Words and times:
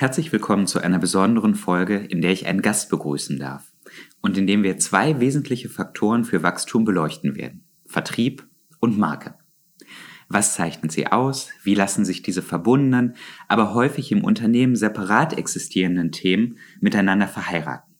Herzlich 0.00 0.32
willkommen 0.32 0.66
zu 0.66 0.80
einer 0.80 0.98
besonderen 0.98 1.54
Folge, 1.54 1.98
in 1.98 2.22
der 2.22 2.32
ich 2.32 2.46
einen 2.46 2.62
Gast 2.62 2.88
begrüßen 2.88 3.38
darf 3.38 3.70
und 4.22 4.38
in 4.38 4.46
dem 4.46 4.62
wir 4.62 4.78
zwei 4.78 5.20
wesentliche 5.20 5.68
Faktoren 5.68 6.24
für 6.24 6.42
Wachstum 6.42 6.86
beleuchten 6.86 7.36
werden. 7.36 7.64
Vertrieb 7.84 8.48
und 8.78 8.96
Marke. 8.96 9.34
Was 10.26 10.54
zeichnet 10.54 10.90
sie 10.90 11.08
aus? 11.08 11.50
Wie 11.64 11.74
lassen 11.74 12.06
sich 12.06 12.22
diese 12.22 12.40
verbundenen, 12.40 13.12
aber 13.46 13.74
häufig 13.74 14.10
im 14.10 14.24
Unternehmen 14.24 14.74
separat 14.74 15.36
existierenden 15.36 16.12
Themen 16.12 16.56
miteinander 16.80 17.28
verheiraten? 17.28 17.94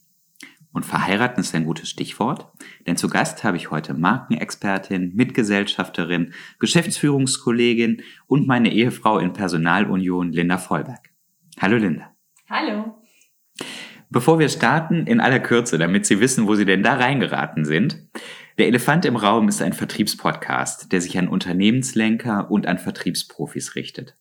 Und 0.72 0.86
verheiraten 0.86 1.40
ist 1.40 1.54
ein 1.54 1.66
gutes 1.66 1.90
Stichwort, 1.90 2.50
denn 2.86 2.96
zu 2.96 3.10
Gast 3.10 3.44
habe 3.44 3.58
ich 3.58 3.70
heute 3.70 3.92
Markenexpertin, 3.92 5.14
Mitgesellschafterin, 5.14 6.32
Geschäftsführungskollegin 6.60 8.00
und 8.26 8.46
meine 8.46 8.72
Ehefrau 8.72 9.18
in 9.18 9.34
Personalunion 9.34 10.32
Linda 10.32 10.56
Vollberg. 10.56 11.09
Hallo 11.60 11.76
Linda. 11.76 12.16
Hallo. 12.48 12.94
Bevor 14.08 14.38
wir 14.38 14.48
starten, 14.48 15.06
in 15.06 15.20
aller 15.20 15.40
Kürze, 15.40 15.76
damit 15.76 16.06
Sie 16.06 16.18
wissen, 16.18 16.46
wo 16.46 16.54
Sie 16.54 16.64
denn 16.64 16.82
da 16.82 16.94
reingeraten 16.94 17.66
sind. 17.66 18.08
Der 18.56 18.66
Elefant 18.66 19.04
im 19.04 19.16
Raum 19.16 19.46
ist 19.46 19.60
ein 19.60 19.74
Vertriebspodcast, 19.74 20.90
der 20.90 21.02
sich 21.02 21.18
an 21.18 21.28
Unternehmenslenker 21.28 22.50
und 22.50 22.66
an 22.66 22.78
Vertriebsprofis 22.78 23.74
richtet. 23.74 24.16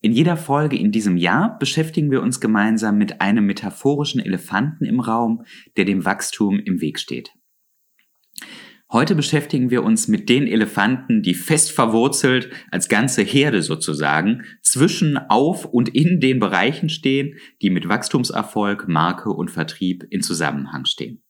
In 0.00 0.10
jeder 0.10 0.36
Folge 0.36 0.76
in 0.76 0.90
diesem 0.90 1.16
Jahr 1.16 1.56
beschäftigen 1.56 2.10
wir 2.10 2.20
uns 2.20 2.40
gemeinsam 2.40 2.98
mit 2.98 3.20
einem 3.20 3.46
metaphorischen 3.46 4.20
Elefanten 4.20 4.86
im 4.86 4.98
Raum, 4.98 5.44
der 5.76 5.84
dem 5.84 6.04
Wachstum 6.04 6.58
im 6.58 6.80
Weg 6.80 6.98
steht. 6.98 7.32
Heute 8.92 9.16
beschäftigen 9.16 9.70
wir 9.70 9.82
uns 9.82 10.06
mit 10.06 10.28
den 10.28 10.46
Elefanten, 10.46 11.20
die 11.20 11.34
fest 11.34 11.72
verwurzelt 11.72 12.50
als 12.70 12.88
ganze 12.88 13.22
Herde 13.22 13.60
sozusagen 13.62 14.44
zwischen, 14.62 15.18
auf 15.18 15.64
und 15.64 15.88
in 15.88 16.20
den 16.20 16.38
Bereichen 16.38 16.88
stehen, 16.88 17.36
die 17.62 17.70
mit 17.70 17.88
Wachstumserfolg, 17.88 18.86
Marke 18.86 19.30
und 19.30 19.50
Vertrieb 19.50 20.06
in 20.10 20.22
Zusammenhang 20.22 20.84
stehen. 20.84 21.24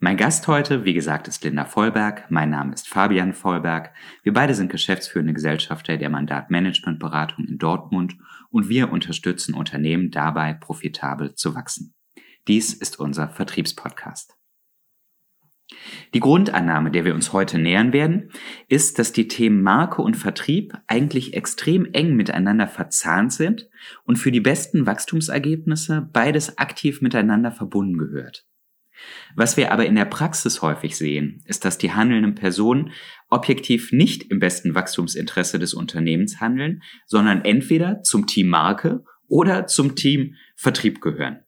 Mein 0.00 0.16
Gast 0.16 0.48
heute, 0.48 0.84
wie 0.84 0.92
gesagt, 0.92 1.28
ist 1.28 1.44
Linda 1.44 1.64
Vollberg. 1.64 2.28
Mein 2.30 2.50
Name 2.50 2.74
ist 2.74 2.88
Fabian 2.88 3.32
Vollberg. 3.32 3.94
Wir 4.24 4.32
beide 4.32 4.54
sind 4.54 4.72
geschäftsführende 4.72 5.34
Gesellschafter 5.34 5.98
der 5.98 6.10
Mandatmanagementberatung 6.10 7.46
in 7.46 7.58
Dortmund 7.58 8.16
und 8.50 8.68
wir 8.68 8.90
unterstützen 8.90 9.54
Unternehmen 9.54 10.10
dabei, 10.10 10.54
profitabel 10.54 11.34
zu 11.36 11.54
wachsen. 11.54 11.94
Dies 12.48 12.74
ist 12.74 12.98
unser 12.98 13.28
Vertriebspodcast. 13.28 14.39
Die 16.14 16.20
Grundannahme, 16.20 16.90
der 16.90 17.04
wir 17.04 17.14
uns 17.14 17.32
heute 17.32 17.58
nähern 17.58 17.92
werden, 17.92 18.30
ist, 18.68 18.98
dass 18.98 19.12
die 19.12 19.28
Themen 19.28 19.62
Marke 19.62 20.02
und 20.02 20.16
Vertrieb 20.16 20.74
eigentlich 20.86 21.34
extrem 21.34 21.86
eng 21.92 22.16
miteinander 22.16 22.66
verzahnt 22.66 23.32
sind 23.32 23.68
und 24.04 24.16
für 24.16 24.32
die 24.32 24.40
besten 24.40 24.86
Wachstumsergebnisse 24.86 26.08
beides 26.12 26.58
aktiv 26.58 27.00
miteinander 27.00 27.52
verbunden 27.52 27.98
gehört. 27.98 28.46
Was 29.34 29.56
wir 29.56 29.72
aber 29.72 29.86
in 29.86 29.94
der 29.94 30.04
Praxis 30.04 30.62
häufig 30.62 30.96
sehen, 30.96 31.42
ist, 31.46 31.64
dass 31.64 31.78
die 31.78 31.92
handelnden 31.92 32.34
Personen 32.34 32.92
objektiv 33.28 33.92
nicht 33.92 34.30
im 34.30 34.40
besten 34.40 34.74
Wachstumsinteresse 34.74 35.58
des 35.58 35.74
Unternehmens 35.74 36.40
handeln, 36.40 36.82
sondern 37.06 37.44
entweder 37.44 38.02
zum 38.02 38.26
Team 38.26 38.48
Marke 38.48 39.04
oder 39.28 39.66
zum 39.66 39.94
Team 39.94 40.34
Vertrieb 40.56 41.00
gehören. 41.00 41.40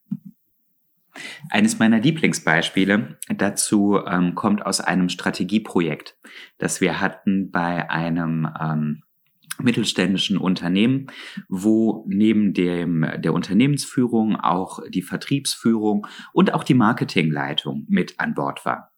Eines 1.51 1.79
meiner 1.79 2.01
Lieblingsbeispiele 2.01 3.19
dazu 3.29 3.99
ähm, 4.07 4.35
kommt 4.35 4.65
aus 4.65 4.81
einem 4.81 5.09
Strategieprojekt, 5.09 6.17
das 6.59 6.81
wir 6.81 7.01
hatten 7.01 7.51
bei 7.51 7.91
einem 7.91 8.49
ähm, 8.61 9.03
mittelständischen 9.59 10.39
Unternehmen, 10.39 11.09
wo 11.49 12.05
neben 12.09 12.55
dem, 12.55 13.07
der 13.19 13.35
Unternehmensführung 13.35 14.37
auch 14.37 14.81
die 14.89 15.03
Vertriebsführung 15.03 16.07
und 16.33 16.55
auch 16.55 16.65
die 16.65 16.75
Marketingleitung 16.75 17.85
mit 17.89 18.19
an 18.19 18.35
Bord 18.35 18.65
war. 18.65 18.93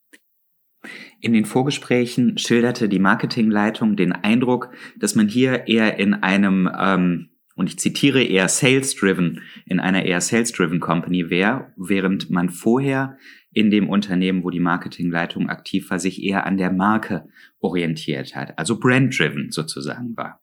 In 1.20 1.32
den 1.32 1.46
Vorgesprächen 1.46 2.36
schilderte 2.38 2.88
die 2.88 2.98
Marketingleitung 2.98 3.96
den 3.96 4.12
Eindruck, 4.12 4.70
dass 4.96 5.14
man 5.14 5.28
hier 5.28 5.66
eher 5.66 5.98
in 5.98 6.14
einem 6.14 6.70
ähm, 6.78 7.30
und 7.54 7.68
ich 7.68 7.78
zitiere 7.78 8.22
eher 8.22 8.48
sales-driven, 8.48 9.42
in 9.66 9.80
einer 9.80 10.04
eher 10.04 10.20
sales-driven 10.20 10.80
Company 10.80 11.30
wäre, 11.30 11.72
während 11.76 12.30
man 12.30 12.50
vorher 12.50 13.16
in 13.52 13.70
dem 13.70 13.88
Unternehmen, 13.88 14.42
wo 14.42 14.50
die 14.50 14.60
Marketingleitung 14.60 15.48
aktiv 15.48 15.90
war, 15.90 15.98
sich 15.98 16.22
eher 16.22 16.46
an 16.46 16.56
der 16.56 16.72
Marke 16.72 17.28
orientiert 17.60 18.34
hat, 18.34 18.58
also 18.58 18.78
brand-driven 18.78 19.50
sozusagen 19.50 20.16
war. 20.16 20.40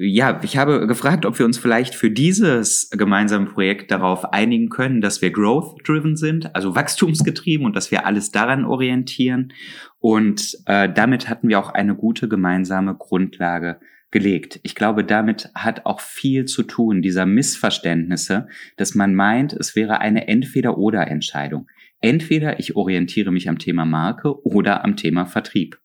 Ja, 0.00 0.40
ich 0.44 0.56
habe 0.56 0.86
gefragt, 0.86 1.26
ob 1.26 1.40
wir 1.40 1.44
uns 1.44 1.58
vielleicht 1.58 1.92
für 1.92 2.08
dieses 2.08 2.88
gemeinsame 2.90 3.46
Projekt 3.46 3.90
darauf 3.90 4.32
einigen 4.32 4.68
können, 4.68 5.00
dass 5.00 5.22
wir 5.22 5.32
growth-driven 5.32 6.14
sind, 6.14 6.54
also 6.54 6.76
wachstumsgetrieben 6.76 7.66
und 7.66 7.74
dass 7.74 7.90
wir 7.90 8.06
alles 8.06 8.30
daran 8.30 8.64
orientieren. 8.64 9.52
Und 9.98 10.56
äh, 10.66 10.88
damit 10.88 11.28
hatten 11.28 11.48
wir 11.48 11.58
auch 11.58 11.70
eine 11.70 11.96
gute 11.96 12.28
gemeinsame 12.28 12.94
Grundlage 12.94 13.80
gelegt. 14.10 14.60
Ich 14.62 14.74
glaube, 14.74 15.04
damit 15.04 15.50
hat 15.54 15.86
auch 15.86 16.00
viel 16.00 16.46
zu 16.46 16.62
tun, 16.62 17.02
dieser 17.02 17.26
Missverständnisse, 17.26 18.48
dass 18.76 18.94
man 18.94 19.14
meint, 19.14 19.52
es 19.52 19.76
wäre 19.76 20.00
eine 20.00 20.28
Entweder-oder-Entscheidung. 20.28 21.68
Entweder 22.00 22.58
ich 22.60 22.76
orientiere 22.76 23.32
mich 23.32 23.48
am 23.48 23.58
Thema 23.58 23.84
Marke 23.84 24.42
oder 24.46 24.84
am 24.84 24.96
Thema 24.96 25.26
Vertrieb. 25.26 25.78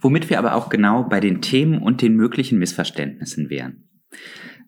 Womit 0.00 0.30
wir 0.30 0.38
aber 0.38 0.54
auch 0.54 0.68
genau 0.68 1.04
bei 1.04 1.20
den 1.20 1.42
Themen 1.42 1.82
und 1.82 2.02
den 2.02 2.14
möglichen 2.14 2.58
Missverständnissen 2.58 3.50
wären. 3.50 3.88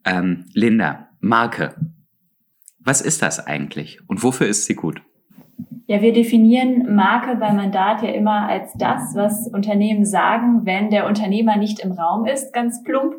Ähm, 0.04 0.46
Linda, 0.54 1.10
Marke. 1.20 1.74
Was 2.78 3.00
ist 3.00 3.22
das 3.22 3.46
eigentlich 3.46 4.00
und 4.08 4.22
wofür 4.22 4.46
ist 4.46 4.64
sie 4.64 4.74
gut? 4.74 5.02
Ja, 5.90 6.02
wir 6.02 6.12
definieren 6.12 6.94
Marke 6.94 7.34
beim 7.36 7.56
Mandat 7.56 8.02
ja 8.02 8.10
immer 8.10 8.46
als 8.46 8.74
das, 8.74 9.14
was 9.14 9.48
Unternehmen 9.48 10.04
sagen, 10.04 10.66
wenn 10.66 10.90
der 10.90 11.06
Unternehmer 11.06 11.56
nicht 11.56 11.80
im 11.80 11.92
Raum 11.92 12.26
ist, 12.26 12.52
ganz 12.52 12.82
plump 12.82 13.14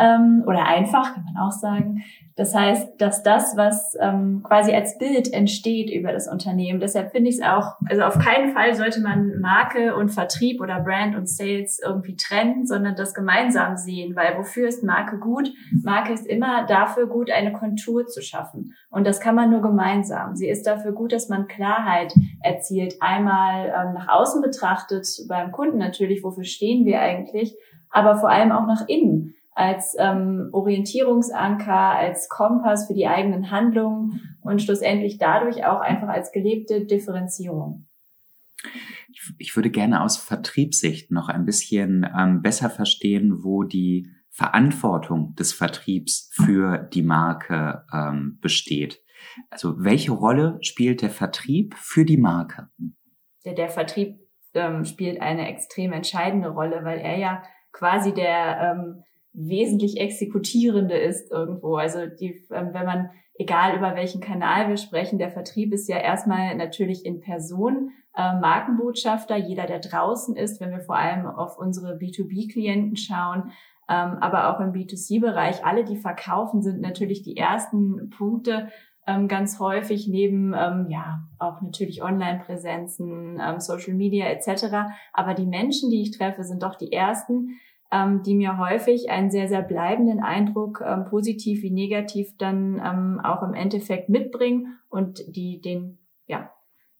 ähm, 0.00 0.42
oder 0.46 0.64
einfach, 0.64 1.12
kann 1.12 1.24
man 1.24 1.36
auch 1.36 1.52
sagen. 1.52 2.02
Das 2.38 2.54
heißt, 2.54 3.00
dass 3.00 3.24
das, 3.24 3.56
was 3.56 3.96
ähm, 4.00 4.44
quasi 4.44 4.72
als 4.72 4.96
Bild 4.96 5.32
entsteht 5.32 5.90
über 5.90 6.12
das 6.12 6.28
Unternehmen, 6.28 6.78
deshalb 6.78 7.10
finde 7.10 7.30
ich 7.30 7.38
es 7.38 7.42
auch, 7.42 7.74
also 7.90 8.02
auf 8.02 8.16
keinen 8.20 8.52
Fall 8.52 8.76
sollte 8.76 9.00
man 9.00 9.40
Marke 9.40 9.96
und 9.96 10.10
Vertrieb 10.10 10.60
oder 10.60 10.78
Brand 10.78 11.16
und 11.16 11.28
Sales 11.28 11.80
irgendwie 11.84 12.14
trennen, 12.14 12.64
sondern 12.64 12.94
das 12.94 13.12
gemeinsam 13.12 13.76
sehen, 13.76 14.14
weil 14.14 14.38
wofür 14.38 14.68
ist 14.68 14.84
Marke 14.84 15.18
gut? 15.18 15.52
Marke 15.82 16.12
ist 16.12 16.28
immer 16.28 16.64
dafür 16.64 17.08
gut, 17.08 17.28
eine 17.28 17.52
Kontur 17.52 18.06
zu 18.06 18.22
schaffen. 18.22 18.72
Und 18.88 19.04
das 19.04 19.18
kann 19.18 19.34
man 19.34 19.50
nur 19.50 19.60
gemeinsam. 19.60 20.36
Sie 20.36 20.48
ist 20.48 20.64
dafür 20.64 20.92
gut, 20.92 21.12
dass 21.12 21.28
man 21.28 21.48
Klarheit 21.48 22.14
erzielt. 22.40 22.94
Einmal 23.00 23.66
ähm, 23.66 23.94
nach 23.94 24.06
außen 24.06 24.42
betrachtet, 24.42 25.08
beim 25.28 25.50
Kunden 25.50 25.78
natürlich, 25.78 26.22
wofür 26.22 26.44
stehen 26.44 26.86
wir 26.86 27.00
eigentlich, 27.00 27.56
aber 27.90 28.14
vor 28.14 28.30
allem 28.30 28.52
auch 28.52 28.66
nach 28.66 28.86
innen 28.86 29.34
als 29.58 29.96
ähm, 29.98 30.50
Orientierungsanker, 30.52 31.72
als 31.72 32.28
Kompass 32.28 32.86
für 32.86 32.94
die 32.94 33.08
eigenen 33.08 33.50
Handlungen 33.50 34.36
und 34.40 34.62
schlussendlich 34.62 35.18
dadurch 35.18 35.66
auch 35.66 35.80
einfach 35.80 36.08
als 36.08 36.30
gelebte 36.30 36.86
Differenzierung. 36.86 37.88
Ich 39.36 39.56
würde 39.56 39.70
gerne 39.70 40.02
aus 40.02 40.16
Vertriebssicht 40.16 41.10
noch 41.10 41.28
ein 41.28 41.44
bisschen 41.44 42.08
ähm, 42.16 42.40
besser 42.40 42.70
verstehen, 42.70 43.42
wo 43.42 43.64
die 43.64 44.08
Verantwortung 44.30 45.34
des 45.34 45.52
Vertriebs 45.52 46.30
für 46.32 46.78
die 46.78 47.02
Marke 47.02 47.84
ähm, 47.92 48.38
besteht. 48.40 49.02
Also 49.50 49.82
welche 49.82 50.12
Rolle 50.12 50.58
spielt 50.60 51.02
der 51.02 51.10
Vertrieb 51.10 51.74
für 51.74 52.04
die 52.04 52.16
Marke? 52.16 52.68
Der, 53.44 53.54
der 53.54 53.70
Vertrieb 53.70 54.20
ähm, 54.54 54.84
spielt 54.84 55.20
eine 55.20 55.48
extrem 55.48 55.92
entscheidende 55.92 56.50
Rolle, 56.50 56.84
weil 56.84 57.00
er 57.00 57.18
ja 57.18 57.42
quasi 57.72 58.14
der 58.14 58.76
ähm, 58.76 59.02
wesentlich 59.38 60.00
exekutierende 60.00 60.96
ist 60.96 61.30
irgendwo. 61.30 61.76
Also 61.76 62.06
die, 62.06 62.44
ähm, 62.50 62.70
wenn 62.72 62.86
man, 62.86 63.10
egal 63.34 63.76
über 63.76 63.94
welchen 63.94 64.20
Kanal 64.20 64.68
wir 64.68 64.76
sprechen, 64.76 65.18
der 65.18 65.30
Vertrieb 65.30 65.72
ist 65.72 65.88
ja 65.88 65.98
erstmal 65.98 66.56
natürlich 66.56 67.04
in 67.06 67.20
Person 67.20 67.90
äh, 68.16 68.34
Markenbotschafter, 68.40 69.36
jeder, 69.36 69.66
der 69.66 69.78
draußen 69.78 70.34
ist, 70.36 70.60
wenn 70.60 70.72
wir 70.72 70.80
vor 70.80 70.96
allem 70.96 71.26
auf 71.26 71.56
unsere 71.58 71.96
B2B-Klienten 71.96 72.96
schauen, 72.96 73.52
ähm, 73.88 74.18
aber 74.20 74.54
auch 74.54 74.60
im 74.60 74.72
B2C-Bereich, 74.72 75.64
alle, 75.64 75.84
die 75.84 75.96
verkaufen, 75.96 76.60
sind 76.60 76.80
natürlich 76.80 77.22
die 77.22 77.36
ersten 77.36 78.10
Punkte, 78.10 78.68
ähm, 79.06 79.26
ganz 79.26 79.58
häufig 79.58 80.06
neben 80.06 80.52
ähm, 80.52 80.86
ja 80.90 81.22
auch 81.38 81.62
natürlich 81.62 82.02
Online-Präsenzen, 82.02 83.40
ähm, 83.40 83.60
Social 83.60 83.94
Media 83.94 84.26
etc. 84.26 84.92
Aber 85.14 85.32
die 85.32 85.46
Menschen, 85.46 85.90
die 85.90 86.02
ich 86.02 86.16
treffe, 86.16 86.44
sind 86.44 86.62
doch 86.62 86.74
die 86.74 86.92
ersten, 86.92 87.58
ähm, 87.90 88.22
die 88.22 88.34
mir 88.34 88.58
häufig 88.58 89.10
einen 89.10 89.30
sehr, 89.30 89.48
sehr 89.48 89.62
bleibenden 89.62 90.20
Eindruck, 90.20 90.82
ähm, 90.84 91.06
positiv 91.06 91.62
wie 91.62 91.70
negativ, 91.70 92.36
dann 92.38 92.80
ähm, 92.84 93.20
auch 93.22 93.42
im 93.42 93.54
Endeffekt 93.54 94.08
mitbringen 94.08 94.78
und 94.88 95.22
die 95.28 95.60
den, 95.60 95.98
ja, 96.26 96.52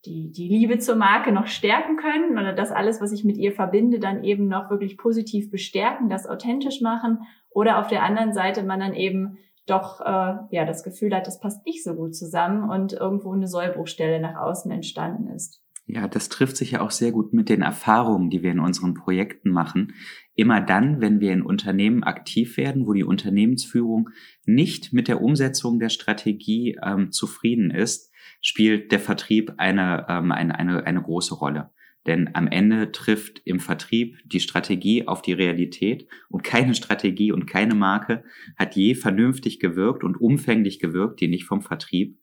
die, 0.05 0.31
die 0.31 0.49
Liebe 0.49 0.79
zur 0.79 0.96
Marke 0.96 1.32
noch 1.32 1.46
stärken 1.46 1.96
können 1.96 2.38
oder 2.38 2.52
das 2.52 2.70
alles, 2.70 3.00
was 3.00 3.12
ich 3.12 3.25
mit 3.25 3.37
ihr 3.37 3.52
verbinde, 3.52 3.99
dann 3.99 4.25
eben 4.25 4.49
noch 4.49 4.70
wirklich 4.70 4.96
positiv 4.96 5.50
bestärken, 5.50 6.08
das 6.08 6.26
authentisch 6.26 6.81
machen 6.81 7.20
oder 7.50 7.79
auf 7.79 7.88
der 7.88 8.02
anderen 8.02 8.32
Seite 8.32 8.62
man 8.62 8.81
dann 8.81 8.94
eben 8.94 9.38
doch 9.67 10.00
äh, 10.00 10.35
ja 10.50 10.64
das 10.64 10.82
Gefühl 10.82 11.14
hat, 11.14 11.26
das 11.26 11.40
passt 11.40 11.67
nicht 11.67 11.85
so 11.85 11.94
gut 11.94 12.14
zusammen 12.14 12.70
und 12.70 12.94
irgendwo 12.94 13.32
eine 13.32 13.49
Sollbruchstelle 13.49 14.20
nach 14.20 14.37
außen 14.37 14.70
entstanden 14.70 15.29
ist. 15.29 15.62
Ja, 15.90 16.06
das 16.06 16.29
trifft 16.29 16.58
sich 16.58 16.73
ja 16.73 16.82
auch 16.82 16.90
sehr 16.90 17.12
gut 17.12 17.32
mit 17.32 17.49
den 17.49 17.62
Erfahrungen, 17.62 18.29
die 18.29 18.43
wir 18.43 18.50
in 18.50 18.61
unseren 18.61 18.93
Projekten 18.93 19.49
machen. 19.49 19.94
Immer 20.35 20.61
dann, 20.61 21.00
wenn 21.00 21.20
wir 21.20 21.32
in 21.32 21.40
Unternehmen 21.40 22.05
aktiv 22.05 22.58
werden, 22.58 22.87
wo 22.87 22.93
die 22.93 23.05
Unternehmensführung 23.05 24.11
nicht 24.44 24.93
mit 24.93 25.08
der 25.08 25.23
Umsetzung 25.23 25.81
der 25.81 25.88
Strategie 25.88 26.76
ähm, 26.85 27.11
zufrieden 27.11 27.70
ist, 27.70 28.12
spielt 28.43 28.93
der 28.93 29.00
Vertrieb 29.00 29.55
eine, 29.56 30.05
ähm, 30.11 30.31
eine, 30.31 30.58
eine, 30.58 30.85
eine 30.85 31.00
große 31.00 31.35
Rolle. 31.35 31.70
Denn 32.06 32.35
am 32.35 32.49
Ende 32.49 32.93
trifft 32.93 33.40
im 33.46 33.58
Vertrieb 33.58 34.19
die 34.26 34.40
Strategie 34.40 35.08
auf 35.08 35.23
die 35.23 35.32
Realität 35.32 36.06
und 36.29 36.44
keine 36.44 36.75
Strategie 36.75 37.32
und 37.32 37.46
keine 37.46 37.75
Marke 37.75 38.25
hat 38.58 38.76
je 38.76 38.94
vernünftig 38.94 39.58
gewirkt 39.58 40.05
und 40.05 40.20
umfänglich 40.20 40.81
gewirkt, 40.81 41.23
die 41.23 41.29
nicht 41.29 41.44
vom 41.44 41.62
Vertrieb 41.62 42.19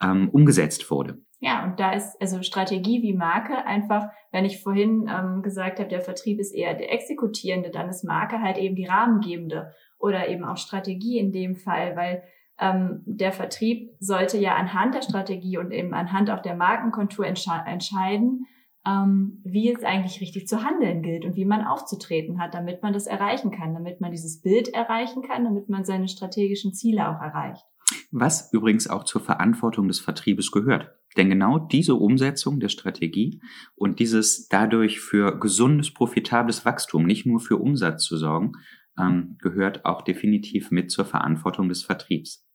ähm, 0.00 0.28
umgesetzt 0.28 0.88
wurde. 0.92 1.18
Ja, 1.42 1.64
und 1.64 1.80
da 1.80 1.94
ist 1.94 2.20
also 2.20 2.42
Strategie 2.42 3.02
wie 3.02 3.14
Marke 3.14 3.64
einfach, 3.64 4.08
wenn 4.30 4.44
ich 4.44 4.62
vorhin 4.62 5.10
ähm, 5.10 5.42
gesagt 5.42 5.78
habe, 5.78 5.88
der 5.88 6.02
Vertrieb 6.02 6.38
ist 6.38 6.54
eher 6.54 6.74
der 6.74 6.92
Exekutierende, 6.92 7.70
dann 7.70 7.88
ist 7.88 8.04
Marke 8.04 8.42
halt 8.42 8.58
eben 8.58 8.76
die 8.76 8.84
Rahmengebende 8.84 9.72
oder 9.98 10.28
eben 10.28 10.44
auch 10.44 10.58
Strategie 10.58 11.18
in 11.18 11.32
dem 11.32 11.56
Fall, 11.56 11.96
weil 11.96 12.22
ähm, 12.58 13.02
der 13.06 13.32
Vertrieb 13.32 13.96
sollte 14.00 14.36
ja 14.36 14.54
anhand 14.54 14.94
der 14.94 15.02
Strategie 15.02 15.56
und 15.56 15.72
eben 15.72 15.94
anhand 15.94 16.30
auch 16.30 16.42
der 16.42 16.54
Markenkontur 16.54 17.26
entsche 17.26 17.50
entscheiden, 17.66 18.46
ähm, 18.86 19.40
wie 19.42 19.72
es 19.72 19.82
eigentlich 19.82 20.20
richtig 20.20 20.46
zu 20.46 20.62
handeln 20.62 21.02
gilt 21.02 21.24
und 21.24 21.36
wie 21.36 21.46
man 21.46 21.64
aufzutreten 21.64 22.38
hat, 22.38 22.52
damit 22.52 22.82
man 22.82 22.92
das 22.92 23.06
erreichen 23.06 23.50
kann, 23.50 23.72
damit 23.72 24.02
man 24.02 24.10
dieses 24.10 24.42
Bild 24.42 24.68
erreichen 24.68 25.22
kann, 25.22 25.44
damit 25.44 25.70
man 25.70 25.86
seine 25.86 26.08
strategischen 26.08 26.74
Ziele 26.74 27.08
auch 27.08 27.20
erreicht. 27.22 27.64
Was 28.10 28.52
übrigens 28.52 28.88
auch 28.88 29.04
zur 29.04 29.20
Verantwortung 29.20 29.88
des 29.88 30.00
Vertriebes 30.00 30.50
gehört. 30.50 30.90
Denn 31.16 31.28
genau 31.28 31.58
diese 31.58 31.94
Umsetzung 31.94 32.60
der 32.60 32.68
Strategie 32.68 33.40
und 33.74 33.98
dieses 33.98 34.48
dadurch 34.48 35.00
für 35.00 35.38
gesundes, 35.38 35.92
profitables 35.92 36.64
Wachstum, 36.64 37.04
nicht 37.04 37.26
nur 37.26 37.40
für 37.40 37.56
Umsatz 37.56 38.04
zu 38.04 38.16
sorgen, 38.16 38.52
ähm, 38.98 39.36
gehört 39.40 39.84
auch 39.84 40.02
definitiv 40.02 40.70
mit 40.70 40.90
zur 40.90 41.04
Verantwortung 41.04 41.68
des 41.68 41.82
Vertriebs. 41.82 42.46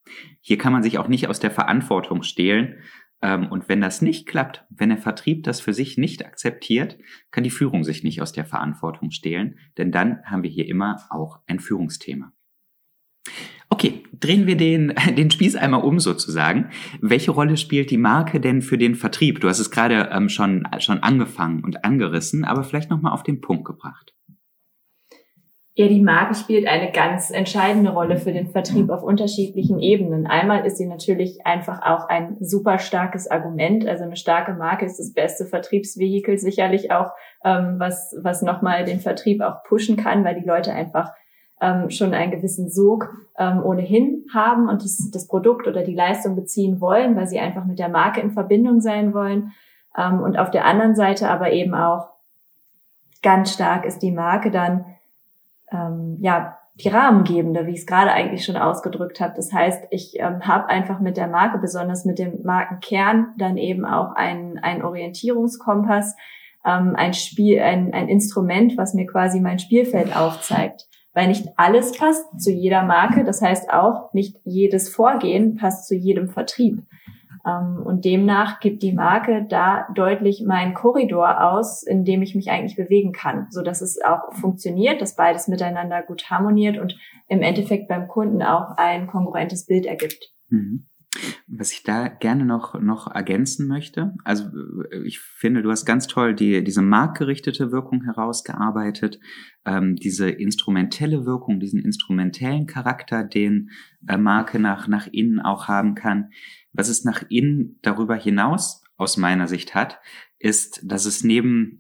Hier 0.42 0.58
kann 0.58 0.72
man 0.72 0.84
sich 0.84 1.00
auch 1.00 1.08
nicht 1.08 1.28
aus 1.28 1.40
der 1.40 1.52
Verantwortung 1.52 2.24
stehlen, 2.24 2.76
ähm, 3.22 3.48
und 3.48 3.70
wenn 3.70 3.82
das 3.82 4.02
nicht 4.02 4.28
klappt, 4.28 4.66
wenn 4.70 4.90
der 4.90 4.98
Vertrieb 4.98 5.44
das 5.44 5.60
für 5.60 5.74
sich 5.74 5.98
nicht 5.98 6.26
akzeptiert, 6.26 6.98
kann 7.32 7.44
die 7.44 7.50
Führung 7.50 7.84
sich 7.84 8.04
nicht 8.04 8.22
aus 8.22 8.34
der 8.34 8.46
Verantwortung 8.46 9.12
stehlen, 9.12 9.58
denn 9.78 9.92
dann 9.92 10.24
haben 10.26 10.44
wir 10.44 10.50
hier 10.50 10.68
immer 10.68 11.02
auch 11.10 11.40
ein 11.48 11.60
Führungsthema. 11.60 12.32
Okay, 13.70 14.04
drehen 14.26 14.48
wir 14.48 14.58
den, 14.58 14.94
den 15.18 15.32
Spieß 15.32 15.56
einmal 15.56 15.84
um 15.84 16.00
sozusagen. 16.00 16.70
Welche 17.02 17.32
Rolle 17.32 17.58
spielt 17.58 17.92
die 17.92 17.98
Marke 17.98 18.40
denn 18.40 18.62
für 18.62 18.78
den 18.78 18.96
Vertrieb? 18.96 19.40
Du 19.42 19.48
hast 19.48 19.60
es 19.60 19.72
gerade 19.72 20.10
ähm, 20.12 20.30
schon, 20.30 20.68
schon 20.80 21.04
angefangen 21.04 21.64
und 21.64 21.86
angerissen, 21.86 22.44
aber 22.44 22.64
vielleicht 22.64 22.90
nochmal 22.90 23.14
auf 23.14 23.24
den 23.24 23.42
Punkt 23.42 23.66
gebracht. 23.66 24.16
Ja, 25.78 25.90
die 25.90 26.02
Marke 26.02 26.36
spielt 26.36 26.68
eine 26.68 26.90
ganz 26.94 27.32
entscheidende 27.32 27.92
Rolle 27.92 28.16
für 28.16 28.32
den 28.32 28.48
Vertrieb 28.48 28.90
auf 28.90 29.04
unterschiedlichen 29.04 29.78
Ebenen. 29.78 30.26
Einmal 30.26 30.66
ist 30.66 30.78
sie 30.78 30.86
natürlich 30.86 31.46
einfach 31.46 31.82
auch 31.82 32.08
ein 32.08 32.38
super 32.40 32.80
starkes 32.80 33.30
Argument. 33.30 33.86
Also 33.86 34.06
eine 34.06 34.16
starke 34.16 34.54
Marke 34.54 34.86
ist 34.86 35.00
das 35.00 35.14
beste 35.14 35.46
Vertriebsvehikel 35.46 36.38
sicherlich 36.38 36.94
auch, 36.94 37.12
ähm, 37.44 37.76
was, 37.78 38.16
was 38.22 38.42
nochmal 38.42 38.86
den 38.86 39.02
Vertrieb 39.02 39.42
auch 39.42 39.64
pushen 39.64 39.98
kann, 39.98 40.24
weil 40.24 40.40
die 40.40 40.48
Leute 40.48 40.72
einfach 40.72 41.12
ähm, 41.62 41.90
schon 41.90 42.14
einen 42.14 42.32
gewissen 42.32 42.70
Sog 42.70 43.14
ähm, 43.38 43.64
ohnehin 43.64 44.26
haben 44.34 44.70
und 44.70 44.84
das, 44.84 45.10
das 45.12 45.28
Produkt 45.28 45.68
oder 45.68 45.84
die 45.84 45.96
Leistung 45.96 46.36
beziehen 46.36 46.82
wollen, 46.82 47.16
weil 47.16 47.28
sie 47.28 47.40
einfach 47.40 47.66
mit 47.66 47.80
der 47.80 47.90
Marke 47.90 48.22
in 48.22 48.32
Verbindung 48.32 48.82
sein 48.82 49.14
wollen. 49.14 49.54
Ähm, 49.98 50.22
und 50.22 50.38
auf 50.38 50.52
der 50.52 50.66
anderen 50.66 50.96
Seite 50.96 51.30
aber 51.30 51.52
eben 51.52 51.74
auch 51.74 52.10
ganz 53.22 53.54
stark 53.54 53.86
ist 53.86 54.00
die 54.00 54.12
Marke 54.12 54.52
dann 54.52 54.86
ähm, 55.72 56.18
ja 56.20 56.58
die 56.76 56.90
Rahmengebende, 56.90 57.66
wie 57.66 57.72
ich 57.72 57.80
es 57.80 57.86
gerade 57.86 58.12
eigentlich 58.12 58.44
schon 58.44 58.58
ausgedrückt 58.58 59.22
habe. 59.22 59.34
Das 59.36 59.54
heißt, 59.54 59.86
ich 59.92 60.20
ähm, 60.20 60.46
habe 60.46 60.68
einfach 60.68 61.00
mit 61.00 61.16
der 61.16 61.28
Marke, 61.28 61.58
besonders 61.58 62.04
mit 62.04 62.20
dem 62.20 62.44
Markenkern, 62.44 63.34
dann 63.38 63.58
eben 63.58 63.86
auch 63.86 64.14
einen, 64.14 64.58
einen 64.60 64.84
Orientierungskompass, 64.84 66.18
ähm, 66.66 66.94
ein 66.98 67.14
Spiel, 67.14 67.62
ein, 67.62 67.94
ein 67.94 68.10
Instrument, 68.10 68.78
was 68.78 68.94
mir 68.94 69.06
quasi 69.06 69.40
mein 69.40 69.60
Spielfeld 69.60 70.16
aufzeigt. 70.18 70.88
Weil 71.16 71.30
nicht 71.30 71.48
alles 71.56 71.94
passt 71.98 72.40
zu 72.40 72.52
jeder 72.52 72.84
Marke, 72.84 73.24
das 73.24 73.42
heißt 73.42 73.72
auch 73.72 74.14
nicht 74.14 74.38
jedes 74.44 74.90
Vorgehen 74.90 75.56
passt 75.56 75.88
zu 75.88 75.96
jedem 75.96 76.28
Vertrieb. 76.28 76.84
Ähm, 77.46 77.82
und 77.86 78.06
demnach 78.06 78.60
gibt 78.60 78.84
die 78.84 78.92
Marke 78.92 79.46
da 79.48 79.88
deutlich 79.96 80.44
meinen 80.46 80.74
Korridor 80.74 81.44
aus, 81.44 81.84
in 81.84 82.04
dem 82.04 82.22
ich 82.22 82.36
mich 82.36 82.50
eigentlich 82.50 82.76
bewegen 82.76 83.14
kann, 83.14 83.48
so 83.50 83.62
dass 83.62 83.82
es 83.82 84.00
auch 84.04 84.34
funktioniert, 84.34 85.02
dass 85.02 85.16
beides 85.16 85.48
miteinander 85.48 86.02
gut 86.04 86.30
harmoniert 86.30 86.78
und 86.78 86.98
im 87.28 87.42
Endeffekt 87.42 87.88
beim 87.88 88.08
Kunden 88.08 88.42
auch 88.44 88.78
ein 88.78 89.08
kongruentes 89.08 89.66
Bild 89.66 89.86
ergibt. 89.86 90.34
Mhm. 90.50 90.88
Was 91.48 91.72
ich 91.72 91.84
da 91.84 92.08
gerne 92.08 92.46
noch, 92.46 92.80
noch 92.80 93.14
ergänzen 93.14 93.68
möchte, 93.68 94.14
also 94.24 94.46
ich 95.04 95.20
finde, 95.20 95.62
du 95.62 95.72
hast 95.72 95.86
ganz 95.86 96.08
toll 96.08 96.34
die, 96.36 96.64
diese 96.64 96.82
marktgerichtete 96.82 97.72
Wirkung 97.72 98.04
herausgearbeitet, 98.04 99.20
ähm, 99.66 99.96
diese 99.96 100.30
instrumentelle 100.30 101.26
Wirkung, 101.26 101.60
diesen 101.60 101.80
instrumentellen 101.80 102.66
Charakter, 102.66 103.24
den 103.24 103.72
äh, 104.08 104.18
Marke 104.18 104.60
nach, 104.60 104.88
nach 104.88 105.08
innen 105.08 105.40
auch 105.40 105.68
haben 105.68 105.96
kann. 105.96 106.30
Was 106.74 106.90
es 106.90 107.04
nach 107.04 107.24
innen 107.30 107.80
darüber 107.82 108.16
hinaus 108.16 108.84
aus 108.98 109.18
meiner 109.18 109.48
Sicht 109.48 109.76
hat, 109.76 110.00
ist, 110.40 110.82
dass 110.84 111.06
es 111.06 111.24
neben 111.24 111.80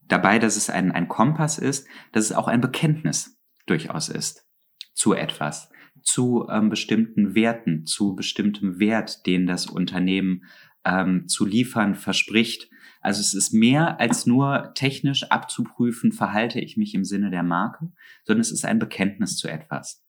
dabei, 0.00 0.38
dass 0.38 0.56
es 0.56 0.70
ein, 0.70 0.92
ein 0.92 1.08
Kompass 1.08 1.58
ist, 1.58 1.86
dass 2.12 2.24
es 2.24 2.32
auch 2.32 2.48
ein 2.48 2.60
Bekenntnis 2.60 3.38
durchaus 3.66 4.08
ist 4.08 4.46
zu 4.92 5.14
etwas, 5.14 5.70
zu 6.02 6.46
ähm, 6.50 6.68
bestimmten 6.68 7.34
Werten, 7.34 7.86
zu 7.86 8.14
bestimmtem 8.14 8.78
Wert, 8.78 9.26
den 9.26 9.46
das 9.46 9.66
Unternehmen 9.66 10.44
ähm, 10.84 11.28
zu 11.28 11.44
liefern 11.44 11.94
verspricht. 11.94 12.70
Also 13.00 13.20
es 13.20 13.34
ist 13.34 13.52
mehr 13.52 13.98
als 14.00 14.26
nur 14.26 14.72
technisch 14.74 15.24
abzuprüfen, 15.24 16.12
verhalte 16.12 16.60
ich 16.60 16.76
mich 16.76 16.94
im 16.94 17.04
Sinne 17.04 17.30
der 17.30 17.42
Marke, 17.42 17.92
sondern 18.24 18.40
es 18.40 18.52
ist 18.52 18.64
ein 18.64 18.78
Bekenntnis 18.78 19.36
zu 19.36 19.48
etwas. 19.48 20.04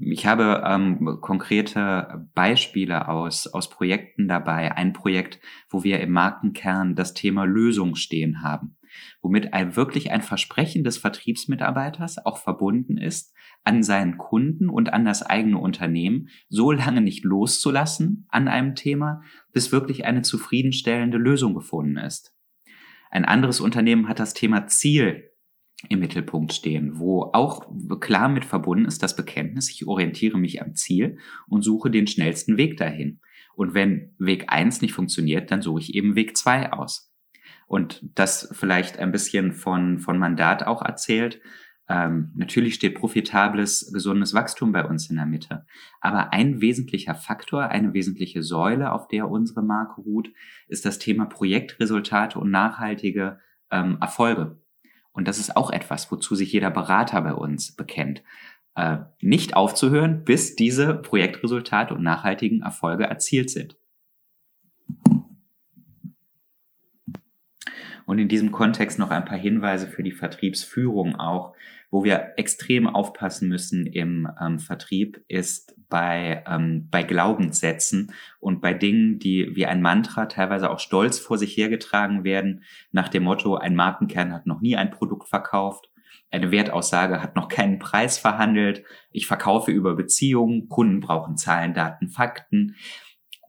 Ich 0.00 0.26
habe 0.26 0.62
ähm, 0.66 1.18
konkrete 1.20 2.28
Beispiele 2.34 3.08
aus, 3.08 3.46
aus 3.46 3.68
Projekten 3.68 4.28
dabei. 4.28 4.72
Ein 4.76 4.92
Projekt, 4.92 5.40
wo 5.68 5.82
wir 5.82 6.00
im 6.00 6.12
Markenkern 6.12 6.94
das 6.94 7.14
Thema 7.14 7.44
Lösung 7.44 7.94
stehen 7.94 8.42
haben, 8.42 8.76
womit 9.22 9.54
ein, 9.54 9.76
wirklich 9.76 10.10
ein 10.10 10.22
Versprechen 10.22 10.84
des 10.84 10.98
Vertriebsmitarbeiters 10.98 12.24
auch 12.24 12.38
verbunden 12.38 12.96
ist, 12.96 13.34
an 13.64 13.82
seinen 13.82 14.18
Kunden 14.18 14.68
und 14.68 14.92
an 14.92 15.04
das 15.04 15.22
eigene 15.22 15.58
Unternehmen 15.58 16.28
so 16.48 16.70
lange 16.70 17.00
nicht 17.00 17.24
loszulassen 17.24 18.26
an 18.28 18.46
einem 18.46 18.74
Thema, 18.74 19.22
bis 19.52 19.72
wirklich 19.72 20.04
eine 20.04 20.22
zufriedenstellende 20.22 21.18
Lösung 21.18 21.54
gefunden 21.54 21.96
ist. 21.96 22.34
Ein 23.10 23.24
anderes 23.24 23.60
Unternehmen 23.60 24.08
hat 24.08 24.20
das 24.20 24.34
Thema 24.34 24.66
Ziel 24.66 25.27
im 25.88 26.00
Mittelpunkt 26.00 26.52
stehen, 26.52 26.98
wo 26.98 27.30
auch 27.32 27.70
klar 28.00 28.28
mit 28.28 28.44
verbunden 28.44 28.86
ist 28.86 29.02
das 29.02 29.14
Bekenntnis, 29.14 29.70
ich 29.70 29.86
orientiere 29.86 30.38
mich 30.38 30.60
am 30.60 30.74
Ziel 30.74 31.18
und 31.46 31.62
suche 31.62 31.90
den 31.90 32.06
schnellsten 32.06 32.56
Weg 32.56 32.76
dahin. 32.76 33.20
Und 33.54 33.74
wenn 33.74 34.14
Weg 34.18 34.46
eins 34.48 34.82
nicht 34.82 34.92
funktioniert, 34.92 35.50
dann 35.50 35.62
suche 35.62 35.80
ich 35.80 35.94
eben 35.94 36.14
Weg 36.14 36.36
zwei 36.36 36.72
aus. 36.72 37.12
Und 37.66 38.02
das 38.14 38.48
vielleicht 38.52 38.98
ein 38.98 39.12
bisschen 39.12 39.52
von, 39.52 39.98
von 39.98 40.18
Mandat 40.18 40.66
auch 40.66 40.82
erzählt. 40.82 41.40
Ähm, 41.88 42.32
natürlich 42.34 42.74
steht 42.74 42.94
profitables, 42.94 43.90
gesundes 43.92 44.34
Wachstum 44.34 44.72
bei 44.72 44.84
uns 44.84 45.10
in 45.10 45.16
der 45.16 45.26
Mitte. 45.26 45.66
Aber 46.00 46.32
ein 46.32 46.60
wesentlicher 46.60 47.14
Faktor, 47.14 47.68
eine 47.68 47.94
wesentliche 47.94 48.42
Säule, 48.42 48.92
auf 48.92 49.08
der 49.08 49.30
unsere 49.30 49.62
Marke 49.62 50.00
ruht, 50.00 50.30
ist 50.68 50.84
das 50.84 50.98
Thema 50.98 51.26
Projektresultate 51.26 52.38
und 52.38 52.50
nachhaltige 52.50 53.38
ähm, 53.70 53.98
Erfolge. 54.00 54.60
Und 55.18 55.26
das 55.26 55.40
ist 55.40 55.56
auch 55.56 55.72
etwas, 55.72 56.12
wozu 56.12 56.36
sich 56.36 56.52
jeder 56.52 56.70
Berater 56.70 57.20
bei 57.22 57.34
uns 57.34 57.72
bekennt. 57.72 58.22
Äh, 58.76 58.98
nicht 59.20 59.56
aufzuhören, 59.56 60.22
bis 60.22 60.54
diese 60.54 60.94
Projektresultate 60.94 61.92
und 61.92 62.04
nachhaltigen 62.04 62.62
Erfolge 62.62 63.02
erzielt 63.02 63.50
sind. 63.50 63.76
Und 68.06 68.20
in 68.20 68.28
diesem 68.28 68.52
Kontext 68.52 69.00
noch 69.00 69.10
ein 69.10 69.24
paar 69.24 69.36
Hinweise 69.36 69.88
für 69.88 70.04
die 70.04 70.12
Vertriebsführung 70.12 71.16
auch, 71.16 71.52
wo 71.90 72.04
wir 72.04 72.34
extrem 72.36 72.86
aufpassen 72.86 73.48
müssen 73.48 73.86
im 73.86 74.28
ähm, 74.40 74.58
Vertrieb, 74.58 75.22
ist 75.28 75.74
bei, 75.88 76.44
ähm, 76.46 76.88
bei 76.90 77.02
Glaubenssätzen 77.02 78.12
und 78.40 78.60
bei 78.60 78.74
Dingen, 78.74 79.18
die 79.18 79.56
wie 79.56 79.66
ein 79.66 79.80
Mantra 79.80 80.26
teilweise 80.26 80.70
auch 80.70 80.80
stolz 80.80 81.18
vor 81.18 81.38
sich 81.38 81.56
hergetragen 81.56 82.24
werden, 82.24 82.64
nach 82.92 83.08
dem 83.08 83.22
Motto, 83.22 83.56
ein 83.56 83.74
Markenkern 83.74 84.32
hat 84.32 84.46
noch 84.46 84.60
nie 84.60 84.76
ein 84.76 84.90
Produkt 84.90 85.28
verkauft 85.28 85.90
Eine 86.30 86.50
Wertaussage 86.50 87.22
hat 87.22 87.36
noch 87.36 87.48
keinen 87.48 87.78
Preis 87.78 88.18
verhandelt. 88.18 88.84
Ich 89.12 89.26
verkaufe 89.26 89.70
über 89.70 89.96
Beziehungen. 89.96 90.68
Kunden 90.68 91.00
brauchen 91.00 91.38
Zahlen, 91.38 91.72
Daten, 91.72 92.10
Fakten. 92.10 92.76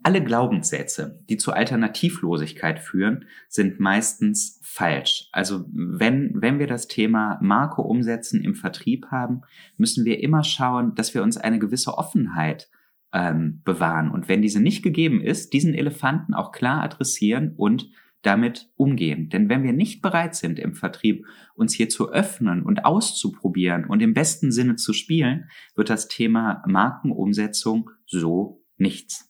Alle 0.02 0.24
Glaubenssätze, 0.24 1.20
die 1.30 1.38
zur 1.38 1.56
Alternativlosigkeit 1.56 2.80
führen, 2.80 3.26
sind 3.50 3.80
meistens 3.80 4.60
falsch. 4.64 5.28
Also 5.34 5.66
wenn, 5.74 6.32
wenn 6.36 6.60
wir 6.60 6.68
das 6.68 6.88
Thema 6.88 7.38
Marke 7.42 7.82
umsetzen 7.82 8.42
im 8.42 8.56
Vertrieb 8.56 9.08
haben, 9.12 9.42
müssen 9.78 10.06
wir 10.06 10.24
immer 10.24 10.44
schauen, 10.44 10.96
dass 10.96 11.14
wir 11.14 11.22
uns 11.22 11.38
eine 11.38 11.60
gewisse 11.60 11.98
Offenheit 11.98 12.70
ähm, 13.14 13.62
bewahren. 13.66 14.10
Und 14.10 14.30
wenn 14.30 14.42
diese 14.42 14.62
nicht 14.62 14.84
gegeben 14.84 15.22
ist, 15.22 15.54
diesen 15.54 15.74
Elefanten 15.74 16.34
auch 16.34 16.52
klar 16.52 16.82
adressieren 16.82 17.54
und 17.58 17.90
damit 18.22 18.70
umgehen. 18.76 19.30
Denn 19.30 19.50
wenn 19.50 19.64
wir 19.64 19.74
nicht 19.74 20.02
bereit 20.02 20.36
sind 20.36 20.60
im 20.60 20.76
Vertrieb, 20.76 21.26
uns 21.56 21.74
hier 21.74 21.90
zu 21.90 22.12
öffnen 22.12 22.64
und 22.64 22.86
auszuprobieren 22.86 23.86
und 23.86 24.02
im 24.02 24.14
besten 24.14 24.52
Sinne 24.52 24.76
zu 24.76 24.94
spielen, 24.94 25.50
wird 25.76 25.90
das 25.90 26.08
Thema 26.08 26.64
Markenumsetzung 26.68 27.92
so 28.06 28.64
nichts. 28.78 29.29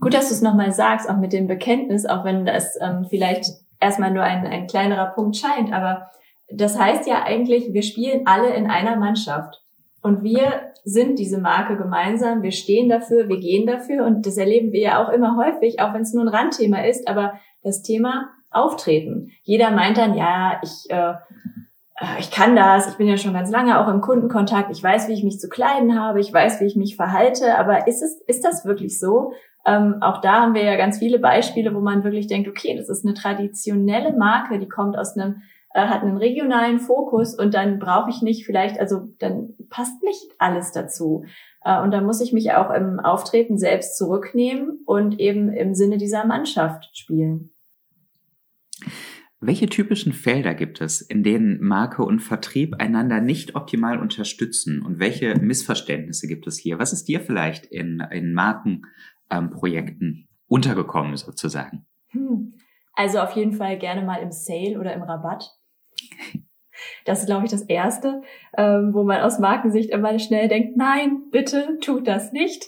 Gut, 0.00 0.14
dass 0.14 0.28
du 0.28 0.34
es 0.34 0.42
nochmal 0.42 0.72
sagst, 0.72 1.08
auch 1.08 1.16
mit 1.16 1.32
dem 1.32 1.46
Bekenntnis, 1.46 2.06
auch 2.06 2.24
wenn 2.24 2.44
das 2.44 2.78
ähm, 2.80 3.06
vielleicht 3.08 3.46
erstmal 3.80 4.10
nur 4.10 4.22
ein, 4.22 4.46
ein 4.46 4.66
kleinerer 4.66 5.06
Punkt 5.06 5.36
scheint, 5.36 5.72
aber 5.72 6.10
das 6.50 6.78
heißt 6.78 7.08
ja 7.08 7.24
eigentlich, 7.24 7.72
wir 7.72 7.82
spielen 7.82 8.22
alle 8.26 8.54
in 8.54 8.70
einer 8.70 8.96
Mannschaft. 8.96 9.62
Und 10.02 10.22
wir 10.22 10.72
sind 10.84 11.18
diese 11.18 11.38
Marke 11.38 11.76
gemeinsam, 11.76 12.42
wir 12.42 12.52
stehen 12.52 12.88
dafür, 12.88 13.28
wir 13.28 13.40
gehen 13.40 13.66
dafür. 13.66 14.06
Und 14.06 14.24
das 14.24 14.36
erleben 14.36 14.70
wir 14.70 14.80
ja 14.80 15.04
auch 15.04 15.08
immer 15.08 15.36
häufig, 15.36 15.80
auch 15.80 15.94
wenn 15.94 16.02
es 16.02 16.14
nur 16.14 16.22
ein 16.22 16.28
Randthema 16.28 16.84
ist, 16.84 17.08
aber 17.08 17.40
das 17.64 17.82
Thema 17.82 18.30
Auftreten. 18.52 19.32
Jeder 19.42 19.72
meint 19.72 19.98
dann, 19.98 20.14
ja, 20.14 20.60
ich, 20.62 20.88
äh, 20.90 21.14
ich 22.20 22.30
kann 22.30 22.54
das, 22.54 22.88
ich 22.88 22.96
bin 22.96 23.08
ja 23.08 23.16
schon 23.16 23.32
ganz 23.32 23.50
lange 23.50 23.80
auch 23.80 23.88
im 23.88 24.00
Kundenkontakt, 24.00 24.70
ich 24.70 24.82
weiß, 24.82 25.08
wie 25.08 25.14
ich 25.14 25.24
mich 25.24 25.40
zu 25.40 25.48
kleiden 25.48 25.98
habe, 25.98 26.20
ich 26.20 26.32
weiß, 26.32 26.60
wie 26.60 26.66
ich 26.66 26.76
mich 26.76 26.94
verhalte, 26.94 27.58
aber 27.58 27.88
ist 27.88 28.02
es, 28.02 28.20
ist 28.28 28.44
das 28.44 28.64
wirklich 28.64 29.00
so? 29.00 29.32
Ähm, 29.66 29.96
auch 30.00 30.20
da 30.20 30.42
haben 30.42 30.54
wir 30.54 30.62
ja 30.62 30.76
ganz 30.76 30.98
viele 30.98 31.18
Beispiele, 31.18 31.74
wo 31.74 31.80
man 31.80 32.04
wirklich 32.04 32.28
denkt, 32.28 32.48
okay, 32.48 32.76
das 32.76 32.88
ist 32.88 33.04
eine 33.04 33.14
traditionelle 33.14 34.16
Marke, 34.16 34.58
die 34.58 34.68
kommt 34.68 34.96
aus 34.96 35.16
einem 35.16 35.42
äh, 35.76 35.88
hat 35.88 36.02
einen 36.02 36.16
regionalen 36.16 36.80
Fokus 36.80 37.38
und 37.38 37.52
dann 37.52 37.78
brauche 37.78 38.08
ich 38.08 38.22
nicht 38.22 38.46
vielleicht, 38.46 38.80
also 38.80 39.12
dann 39.18 39.50
passt 39.68 40.02
nicht 40.02 40.24
alles 40.38 40.72
dazu. 40.72 41.24
Äh, 41.62 41.82
und 41.82 41.90
da 41.90 42.00
muss 42.00 42.22
ich 42.22 42.32
mich 42.32 42.52
auch 42.52 42.70
im 42.70 42.98
Auftreten 42.98 43.58
selbst 43.58 43.98
zurücknehmen 43.98 44.80
und 44.86 45.20
eben 45.20 45.52
im 45.52 45.74
Sinne 45.74 45.98
dieser 45.98 46.24
Mannschaft 46.24 46.96
spielen. 46.96 47.50
Welche 49.38 49.66
typischen 49.66 50.14
Felder 50.14 50.54
gibt 50.54 50.80
es, 50.80 51.02
in 51.02 51.22
denen 51.22 51.62
Marke 51.62 52.02
und 52.02 52.20
Vertrieb 52.20 52.76
einander 52.78 53.20
nicht 53.20 53.54
optimal 53.54 53.98
unterstützen? 53.98 54.80
Und 54.80 54.98
welche 54.98 55.34
Missverständnisse 55.34 56.26
gibt 56.26 56.46
es 56.46 56.56
hier? 56.56 56.78
Was 56.78 56.94
ist 56.94 57.06
dir 57.06 57.20
vielleicht 57.20 57.66
in, 57.66 58.00
in 58.10 58.32
Markenprojekten 58.32 58.86
ähm, 59.30 60.26
untergekommen 60.48 61.16
sozusagen? 61.16 61.86
Hm. 62.08 62.54
Also 62.94 63.20
auf 63.20 63.32
jeden 63.32 63.52
Fall 63.52 63.78
gerne 63.78 64.02
mal 64.02 64.22
im 64.22 64.32
Sale 64.32 64.78
oder 64.80 64.94
im 64.94 65.02
Rabatt. 65.02 65.52
Das 67.04 67.20
ist, 67.20 67.26
glaube 67.26 67.44
ich, 67.44 67.50
das 67.50 67.62
Erste, 67.62 68.22
ähm, 68.56 68.92
wo 68.92 69.02
man 69.02 69.22
aus 69.22 69.38
Markensicht 69.38 69.90
immer 69.90 70.18
schnell 70.18 70.48
denkt, 70.48 70.76
nein, 70.76 71.22
bitte 71.30 71.78
tut 71.80 72.06
das 72.06 72.32
nicht. 72.32 72.66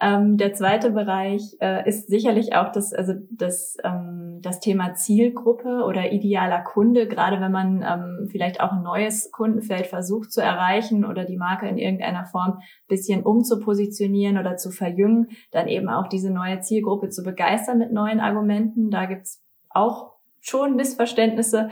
Ähm, 0.00 0.36
der 0.36 0.52
zweite 0.54 0.90
Bereich 0.90 1.56
äh, 1.60 1.88
ist 1.88 2.08
sicherlich 2.08 2.54
auch 2.54 2.72
das, 2.72 2.92
also 2.92 3.14
das, 3.30 3.76
ähm, 3.82 4.27
das 4.42 4.60
Thema 4.60 4.94
Zielgruppe 4.94 5.84
oder 5.84 6.12
idealer 6.12 6.60
Kunde, 6.60 7.06
gerade 7.06 7.40
wenn 7.40 7.52
man 7.52 7.82
ähm, 7.82 8.28
vielleicht 8.30 8.60
auch 8.60 8.72
ein 8.72 8.82
neues 8.82 9.30
Kundenfeld 9.32 9.86
versucht 9.86 10.32
zu 10.32 10.40
erreichen 10.40 11.04
oder 11.04 11.24
die 11.24 11.36
Marke 11.36 11.68
in 11.68 11.78
irgendeiner 11.78 12.24
Form 12.24 12.60
bisschen 12.88 13.22
umzupositionieren 13.22 14.38
oder 14.38 14.56
zu 14.56 14.70
verjüngen, 14.70 15.28
dann 15.50 15.68
eben 15.68 15.88
auch 15.88 16.08
diese 16.08 16.30
neue 16.30 16.60
Zielgruppe 16.60 17.08
zu 17.08 17.22
begeistern 17.22 17.78
mit 17.78 17.92
neuen 17.92 18.20
Argumenten. 18.20 18.90
Da 18.90 19.06
gibt's 19.06 19.42
auch 19.70 20.12
schon 20.40 20.76
Missverständnisse 20.76 21.70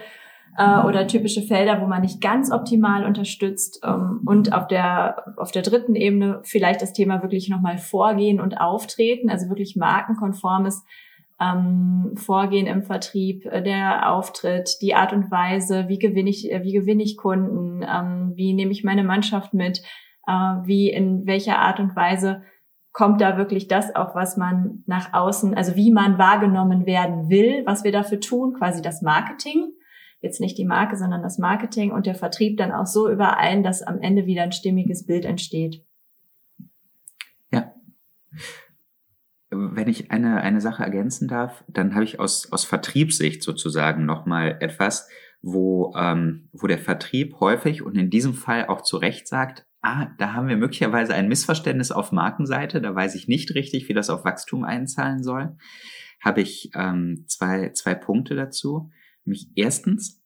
äh, 0.59 0.81
oder 0.81 1.07
typische 1.07 1.43
Felder, 1.43 1.81
wo 1.81 1.87
man 1.87 2.03
nicht 2.03 2.21
ganz 2.21 2.51
optimal 2.51 3.05
unterstützt. 3.05 3.81
Ähm, 3.85 4.23
und 4.25 4.53
auf 4.53 4.67
der, 4.67 5.35
auf 5.37 5.53
der 5.53 5.63
dritten 5.63 5.95
Ebene 5.95 6.41
vielleicht 6.45 6.83
das 6.83 6.93
Thema 6.93 7.23
wirklich 7.23 7.49
nochmal 7.49 7.79
Vorgehen 7.79 8.41
und 8.41 8.61
Auftreten, 8.61 9.31
also 9.31 9.49
wirklich 9.49 9.77
markenkonformes 9.77 10.85
ähm, 11.41 12.15
Vorgehen 12.17 12.67
im 12.67 12.83
Vertrieb, 12.83 13.45
äh, 13.47 13.63
der 13.63 14.13
Auftritt, 14.13 14.79
die 14.81 14.95
Art 14.95 15.13
und 15.13 15.31
Weise, 15.31 15.89
wie 15.89 15.99
gewinne 15.99 16.31
ich, 16.31 16.51
äh, 16.51 16.63
wie 16.63 16.73
gewinne 16.73 17.03
ich 17.03 17.17
Kunden, 17.17 17.83
ähm, 17.83 18.33
wie 18.37 18.55
nehme 18.55 18.73
ich 18.73 18.85
meine 18.85 19.05
Mannschaft 19.05 19.53
mit, 19.53 19.83
äh, 20.27 20.33
wie 20.33 20.91
in 20.91 21.27
welcher 21.27 21.59
Art 21.59 21.79
und 21.81 21.95
Weise 21.95 22.43
kommt 22.93 23.21
da 23.21 23.37
wirklich 23.37 23.69
das 23.69 23.95
auf, 23.95 24.15
was 24.15 24.39
man 24.39 24.83
nach 24.87 25.13
außen, 25.13 25.55
also 25.55 25.77
wie 25.77 25.93
man 25.93 26.17
wahrgenommen 26.17 26.87
werden 26.87 27.29
will, 27.29 27.63
was 27.67 27.85
wir 27.85 27.93
dafür 27.93 28.21
tun, 28.21 28.55
quasi 28.55 28.81
das 28.81 29.03
Marketing 29.03 29.73
jetzt 30.27 30.41
nicht 30.41 30.59
die 30.59 30.65
Marke, 30.65 30.97
sondern 30.97 31.23
das 31.23 31.39
Marketing 31.39 31.93
und 31.93 32.07
der 32.07 32.15
Vertrieb 32.15 32.57
dann 32.59 32.73
auch 32.73 32.87
so 32.87 33.11
überein, 33.11 33.63
dass 33.63 33.83
am 33.83 34.01
Ende 34.01 34.27
wieder 34.27 34.43
ein 34.43 34.53
stimmiges 34.53 35.07
Bild 35.07 35.25
entsteht. 35.25 35.85
Ja. 37.53 37.73
Wenn 39.57 39.89
ich 39.89 40.11
eine, 40.11 40.41
eine 40.41 40.61
Sache 40.61 40.83
ergänzen 40.83 41.29
darf, 41.29 41.65
dann 41.69 41.95
habe 41.95 42.05
ich 42.05 42.21
aus, 42.21 42.53
aus 42.53 42.65
Vertriebssicht 42.65 43.43
sozusagen 43.43 44.05
nochmal 44.05 44.57
etwas, 44.61 45.09
wo, 45.43 45.95
ähm, 45.97 46.49
wo 46.53 46.67
der 46.67 46.79
Vertrieb 46.79 47.41
häufig 47.41 47.83
und 47.83 47.97
in 47.97 48.11
diesem 48.11 48.35
Fall 48.35 48.67
auch 48.67 48.83
zu 48.83 48.97
Recht 48.97 49.29
sagt, 49.29 49.67
ah, 49.83 50.09
da 50.19 50.33
haben 50.33 50.49
wir 50.49 50.57
möglicherweise 50.57 51.15
ein 51.15 51.29
Missverständnis 51.29 51.93
auf 51.93 52.13
Markenseite, 52.13 52.81
da 52.81 52.95
weiß 52.95 53.15
ich 53.15 53.29
nicht 53.29 53.55
richtig, 53.55 53.89
wie 53.89 53.95
das 53.95 54.11
auf 54.11 54.25
Wachstum 54.25 54.65
einzahlen 54.65 55.23
soll, 55.23 55.57
habe 56.21 56.41
ich 56.41 56.71
ähm, 56.75 57.25
zwei, 57.29 57.71
zwei 57.71 57.95
Punkte 57.95 58.35
dazu. 58.35 58.91
Nämlich 59.25 59.49
erstens, 59.55 60.23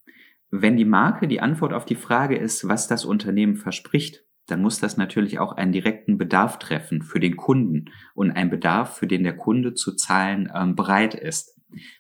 wenn 0.51 0.77
die 0.77 0.85
Marke 0.85 1.29
die 1.29 1.41
Antwort 1.41 1.73
auf 1.73 1.85
die 1.85 1.95
Frage 1.95 2.37
ist, 2.37 2.67
was 2.69 2.89
das 2.89 3.05
Unternehmen 3.05 3.57
verspricht, 3.57 4.25
dann 4.51 4.63
muss 4.63 4.81
das 4.81 4.97
natürlich 4.97 5.39
auch 5.39 5.53
einen 5.53 5.73
direkten 5.73 6.19
Bedarf 6.19 6.59
treffen 6.59 7.03
für 7.03 7.21
den 7.21 7.37
Kunden 7.37 7.87
und 8.15 8.31
einen 8.31 8.51
Bedarf, 8.51 8.97
für 8.97 9.07
den 9.07 9.23
der 9.23 9.37
Kunde 9.37 9.75
zu 9.75 9.95
zahlen 9.95 10.51
ähm, 10.55 10.75
bereit 10.75 11.15
ist. 11.15 11.57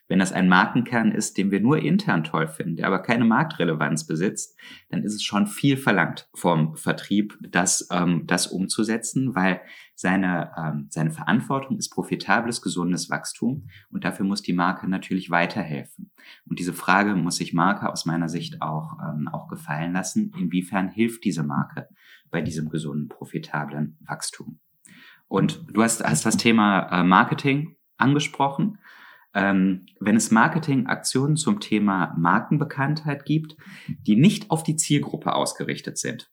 Wenn 0.08 0.18
das 0.18 0.32
ein 0.32 0.48
Markenkern 0.48 1.12
ist, 1.12 1.38
den 1.38 1.50
wir 1.50 1.60
nur 1.60 1.78
intern 1.78 2.24
toll 2.24 2.48
finden, 2.48 2.76
der 2.76 2.88
aber 2.88 3.00
keine 3.00 3.24
Marktrelevanz 3.24 4.06
besitzt, 4.06 4.58
dann 4.88 5.04
ist 5.04 5.14
es 5.14 5.22
schon 5.22 5.46
viel 5.46 5.76
verlangt 5.76 6.28
vom 6.34 6.76
Vertrieb, 6.76 7.38
das, 7.48 7.86
ähm, 7.92 8.24
das 8.26 8.48
umzusetzen, 8.48 9.34
weil 9.34 9.60
seine, 9.94 10.50
ähm, 10.56 10.86
seine 10.90 11.10
Verantwortung 11.10 11.78
ist 11.78 11.90
profitables, 11.90 12.62
gesundes 12.62 13.10
Wachstum 13.10 13.68
und 13.90 14.04
dafür 14.04 14.26
muss 14.26 14.42
die 14.42 14.54
Marke 14.54 14.88
natürlich 14.88 15.30
weiterhelfen. 15.30 16.10
Und 16.48 16.58
diese 16.58 16.72
Frage 16.72 17.14
muss 17.14 17.36
sich 17.36 17.52
Marke 17.52 17.88
aus 17.88 18.06
meiner 18.06 18.28
Sicht 18.28 18.62
auch, 18.62 18.98
ähm, 19.00 19.28
auch 19.28 19.46
gefallen 19.48 19.92
lassen. 19.92 20.32
Inwiefern 20.38 20.88
hilft 20.88 21.24
diese 21.24 21.44
Marke 21.44 21.88
bei 22.30 22.40
diesem 22.42 22.68
gesunden, 22.68 23.08
profitablen 23.08 23.98
Wachstum? 24.00 24.60
Und 25.28 25.64
du 25.72 25.82
hast, 25.82 26.02
hast 26.02 26.26
das 26.26 26.36
Thema 26.36 26.88
äh, 26.90 27.04
Marketing 27.04 27.76
angesprochen. 27.96 28.78
Ähm, 29.32 29.86
wenn 30.00 30.16
es 30.16 30.32
Marketingaktionen 30.32 31.36
zum 31.36 31.60
Thema 31.60 32.14
Markenbekanntheit 32.18 33.24
gibt, 33.24 33.56
die 33.86 34.16
nicht 34.16 34.50
auf 34.50 34.64
die 34.64 34.74
Zielgruppe 34.74 35.34
ausgerichtet 35.34 35.98
sind, 35.98 36.32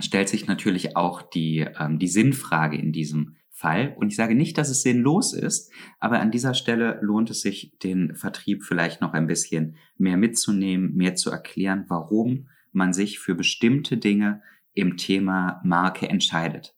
stellt 0.00 0.28
sich 0.28 0.48
natürlich 0.48 0.96
auch 0.96 1.22
die, 1.22 1.66
ähm, 1.78 2.00
die 2.00 2.08
Sinnfrage 2.08 2.76
in 2.76 2.92
diesem 2.92 3.36
Fall. 3.50 3.94
Und 3.96 4.08
ich 4.08 4.16
sage 4.16 4.34
nicht, 4.34 4.58
dass 4.58 4.68
es 4.68 4.82
sinnlos 4.82 5.32
ist, 5.32 5.72
aber 5.98 6.20
an 6.20 6.30
dieser 6.30 6.54
Stelle 6.54 6.98
lohnt 7.00 7.30
es 7.30 7.40
sich, 7.40 7.78
den 7.82 8.14
Vertrieb 8.14 8.64
vielleicht 8.64 9.00
noch 9.00 9.12
ein 9.14 9.26
bisschen 9.26 9.76
mehr 9.96 10.16
mitzunehmen, 10.16 10.94
mehr 10.94 11.14
zu 11.14 11.30
erklären, 11.30 11.84
warum 11.88 12.48
man 12.72 12.92
sich 12.92 13.18
für 13.18 13.34
bestimmte 13.34 13.96
Dinge 13.96 14.42
im 14.76 14.96
Thema 14.96 15.60
Marke 15.64 16.08
entscheidet. 16.08 16.76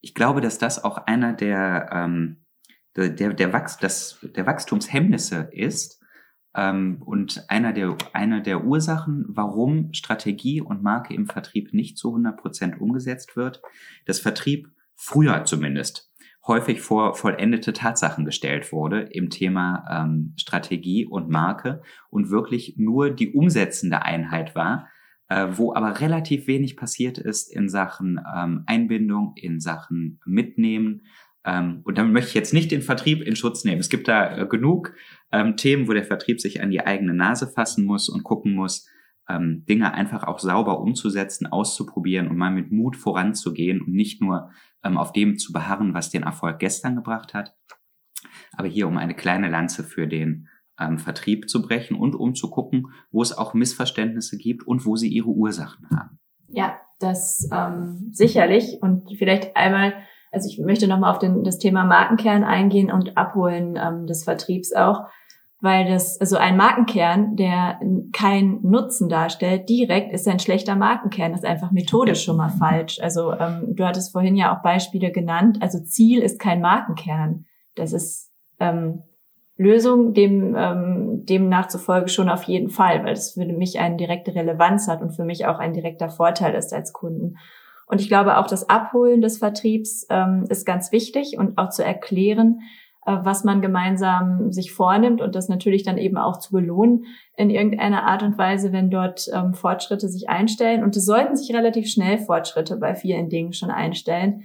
Ich 0.00 0.14
glaube, 0.14 0.40
dass 0.40 0.58
das 0.58 0.82
auch 0.82 1.06
einer 1.06 1.32
der, 1.32 1.90
ähm, 1.92 2.44
der, 2.96 3.10
der, 3.10 3.52
Wachs, 3.52 3.76
das, 3.78 4.18
der 4.22 4.46
Wachstumshemmnisse 4.46 5.48
ist, 5.52 5.98
ähm, 6.56 7.02
und 7.04 7.44
einer 7.48 7.72
der, 7.72 7.96
einer 8.12 8.40
der 8.40 8.64
Ursachen, 8.64 9.26
warum 9.28 9.92
Strategie 9.92 10.60
und 10.60 10.82
Marke 10.82 11.14
im 11.14 11.26
Vertrieb 11.26 11.72
nicht 11.72 11.98
zu 11.98 12.08
100 12.08 12.36
Prozent 12.36 12.80
umgesetzt 12.80 13.36
wird, 13.36 13.62
dass 14.06 14.18
Vertrieb 14.18 14.68
früher 14.96 15.44
zumindest 15.44 16.10
häufig 16.46 16.80
vor 16.80 17.14
vollendete 17.14 17.74
Tatsachen 17.74 18.24
gestellt 18.24 18.72
wurde 18.72 19.02
im 19.02 19.28
Thema 19.28 19.84
ähm, 19.90 20.32
Strategie 20.36 21.04
und 21.04 21.28
Marke 21.28 21.82
und 22.08 22.30
wirklich 22.30 22.76
nur 22.78 23.10
die 23.10 23.34
umsetzende 23.34 24.02
Einheit 24.02 24.54
war, 24.54 24.88
äh, 25.28 25.48
wo 25.52 25.74
aber 25.74 26.00
relativ 26.00 26.46
wenig 26.46 26.76
passiert 26.76 27.18
ist 27.18 27.54
in 27.54 27.68
Sachen 27.68 28.20
ähm, 28.34 28.64
Einbindung, 28.66 29.32
in 29.36 29.60
Sachen 29.60 30.20
Mitnehmen, 30.24 31.02
ähm, 31.48 31.80
und 31.84 31.96
damit 31.96 32.12
möchte 32.12 32.28
ich 32.28 32.34
jetzt 32.34 32.52
nicht 32.52 32.70
den 32.70 32.82
Vertrieb 32.82 33.22
in 33.22 33.36
Schutz 33.36 33.64
nehmen. 33.64 33.80
Es 33.80 33.88
gibt 33.88 34.06
da 34.06 34.36
äh, 34.36 34.46
genug 34.46 34.94
ähm, 35.32 35.56
Themen, 35.56 35.88
wo 35.88 35.92
der 35.92 36.04
Vertrieb 36.04 36.40
sich 36.40 36.62
an 36.62 36.70
die 36.70 36.84
eigene 36.84 37.14
Nase 37.14 37.46
fassen 37.46 37.84
muss 37.84 38.08
und 38.08 38.22
gucken 38.22 38.54
muss, 38.54 38.86
ähm, 39.28 39.64
Dinge 39.66 39.94
einfach 39.94 40.24
auch 40.24 40.40
sauber 40.40 40.80
umzusetzen, 40.80 41.46
auszuprobieren 41.46 42.28
und 42.28 42.36
mal 42.36 42.50
mit 42.50 42.70
Mut 42.70 42.96
voranzugehen 42.96 43.80
und 43.80 43.92
nicht 43.92 44.20
nur 44.20 44.50
ähm, 44.84 44.98
auf 44.98 45.12
dem 45.12 45.38
zu 45.38 45.52
beharren, 45.52 45.94
was 45.94 46.10
den 46.10 46.22
Erfolg 46.22 46.58
gestern 46.58 46.96
gebracht 46.96 47.34
hat. 47.34 47.54
Aber 48.52 48.68
hier 48.68 48.88
um 48.88 48.98
eine 48.98 49.14
kleine 49.14 49.48
Lanze 49.48 49.84
für 49.84 50.06
den 50.06 50.48
ähm, 50.78 50.98
Vertrieb 50.98 51.48
zu 51.48 51.62
brechen 51.62 51.96
und 51.96 52.14
um 52.14 52.34
zu 52.34 52.50
gucken, 52.50 52.88
wo 53.10 53.22
es 53.22 53.36
auch 53.36 53.54
Missverständnisse 53.54 54.36
gibt 54.36 54.66
und 54.66 54.86
wo 54.86 54.96
sie 54.96 55.08
ihre 55.08 55.28
Ursachen 55.28 55.88
haben. 55.90 56.18
Ja, 56.48 56.76
das 56.98 57.48
ähm, 57.52 58.10
sicherlich. 58.12 58.78
Und 58.80 59.10
vielleicht 59.18 59.56
einmal, 59.56 59.94
also 60.32 60.48
ich 60.48 60.58
möchte 60.58 60.88
nochmal 60.88 61.10
auf 61.10 61.18
den, 61.18 61.44
das 61.44 61.58
Thema 61.58 61.84
Markenkern 61.84 62.44
eingehen 62.44 62.90
und 62.90 63.16
abholen 63.16 63.78
ähm, 63.80 64.06
des 64.06 64.24
Vertriebs 64.24 64.72
auch 64.74 65.06
weil 65.60 65.88
das, 65.88 66.20
also 66.20 66.36
ein 66.36 66.56
Markenkern, 66.56 67.34
der 67.34 67.80
keinen 68.12 68.62
Nutzen 68.62 69.08
darstellt, 69.08 69.68
direkt 69.68 70.12
ist 70.12 70.28
ein 70.28 70.38
schlechter 70.38 70.76
Markenkern, 70.76 71.34
ist 71.34 71.44
einfach 71.44 71.72
methodisch 71.72 72.22
schon 72.22 72.36
mal 72.36 72.48
falsch. 72.48 73.00
Also 73.00 73.32
ähm, 73.32 73.74
du 73.74 73.84
hattest 73.84 74.12
vorhin 74.12 74.36
ja 74.36 74.56
auch 74.56 74.62
Beispiele 74.62 75.10
genannt. 75.10 75.58
Also 75.60 75.80
Ziel 75.80 76.20
ist 76.22 76.38
kein 76.38 76.60
Markenkern. 76.60 77.46
Das 77.74 77.92
ist 77.92 78.30
ähm, 78.60 79.02
Lösung 79.58 80.14
dem, 80.14 80.54
ähm, 80.56 81.26
dem 81.26 81.48
nachzufolge 81.48 82.08
schon 82.08 82.28
auf 82.28 82.44
jeden 82.44 82.70
Fall, 82.70 83.04
weil 83.04 83.14
das 83.14 83.32
für 83.32 83.44
mich 83.44 83.80
eine 83.80 83.96
direkte 83.96 84.34
Relevanz 84.34 84.86
hat 84.86 85.02
und 85.02 85.10
für 85.10 85.24
mich 85.24 85.46
auch 85.46 85.58
ein 85.58 85.72
direkter 85.72 86.08
Vorteil 86.08 86.54
ist 86.54 86.72
als 86.72 86.92
Kunden. 86.92 87.36
Und 87.86 88.00
ich 88.00 88.08
glaube 88.08 88.38
auch 88.38 88.46
das 88.46 88.68
Abholen 88.70 89.20
des 89.20 89.38
Vertriebs 89.38 90.06
ähm, 90.10 90.44
ist 90.48 90.64
ganz 90.64 90.92
wichtig 90.92 91.38
und 91.38 91.58
auch 91.58 91.70
zu 91.70 91.82
erklären, 91.82 92.60
äh, 93.04 93.16
was 93.22 93.42
man 93.42 93.60
gemeinsam 93.60 94.52
sich 94.52 94.72
vornimmt 94.72 95.20
und 95.20 95.34
das 95.34 95.48
natürlich 95.48 95.82
dann 95.82 95.98
eben 95.98 96.18
auch 96.18 96.38
zu 96.38 96.52
belohnen 96.52 97.06
in 97.36 97.50
irgendeiner 97.50 98.04
Art 98.06 98.22
und 98.22 98.38
Weise, 98.38 98.72
wenn 98.72 98.90
dort 98.90 99.28
ähm, 99.34 99.54
Fortschritte 99.54 100.08
sich 100.08 100.28
einstellen. 100.28 100.84
Und 100.84 100.96
es 100.96 101.04
sollten 101.04 101.34
sich 101.34 101.52
relativ 101.52 101.88
schnell 101.88 102.18
Fortschritte 102.18 102.76
bei 102.76 102.94
vielen 102.94 103.28
Dingen 103.28 103.52
schon 103.52 103.70
einstellen. 103.70 104.44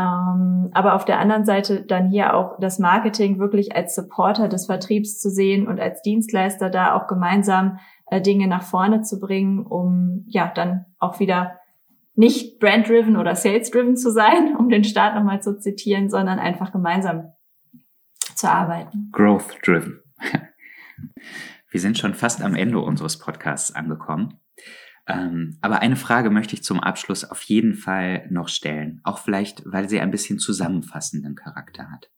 Ähm, 0.00 0.70
aber 0.72 0.94
auf 0.94 1.04
der 1.04 1.18
anderen 1.18 1.44
Seite 1.44 1.82
dann 1.82 2.08
hier 2.08 2.34
auch 2.34 2.58
das 2.58 2.78
Marketing 2.78 3.38
wirklich 3.38 3.76
als 3.76 3.94
Supporter 3.94 4.48
des 4.48 4.66
Vertriebs 4.66 5.20
zu 5.20 5.28
sehen 5.30 5.68
und 5.68 5.78
als 5.78 6.00
Dienstleister 6.00 6.70
da 6.70 6.94
auch 6.94 7.06
gemeinsam 7.06 7.78
äh, 8.06 8.22
Dinge 8.22 8.46
nach 8.46 8.62
vorne 8.62 9.02
zu 9.02 9.20
bringen, 9.20 9.66
um 9.66 10.24
ja 10.26 10.50
dann 10.54 10.86
auch 10.98 11.20
wieder 11.20 11.58
nicht 12.14 12.60
brand-driven 12.60 13.16
oder 13.16 13.34
sales-driven 13.34 13.96
zu 13.96 14.10
sein, 14.10 14.56
um 14.58 14.70
den 14.70 14.84
Start 14.84 15.14
nochmal 15.16 15.42
zu 15.42 15.58
zitieren, 15.58 16.08
sondern 16.08 16.38
einfach 16.38 16.72
gemeinsam 16.72 17.32
zu 18.34 18.50
arbeiten. 18.50 19.10
Growth 19.12 19.58
driven. 19.62 20.00
Wir 21.70 21.80
sind 21.80 21.98
schon 21.98 22.14
fast 22.14 22.42
am 22.42 22.54
Ende 22.54 22.78
unseres 22.80 23.18
Podcasts 23.18 23.74
angekommen. 23.74 24.40
Ähm, 25.12 25.56
aber 25.60 25.80
eine 25.80 25.96
Frage 25.96 26.30
möchte 26.30 26.54
ich 26.54 26.62
zum 26.62 26.80
Abschluss 26.80 27.24
auf 27.24 27.42
jeden 27.42 27.74
Fall 27.74 28.26
noch 28.30 28.48
stellen, 28.48 29.00
auch 29.02 29.18
vielleicht, 29.18 29.62
weil 29.64 29.88
sie 29.88 30.00
ein 30.00 30.10
bisschen 30.10 30.38
zusammenfassenden 30.38 31.34
Charakter 31.34 31.90
hat. 31.90 32.10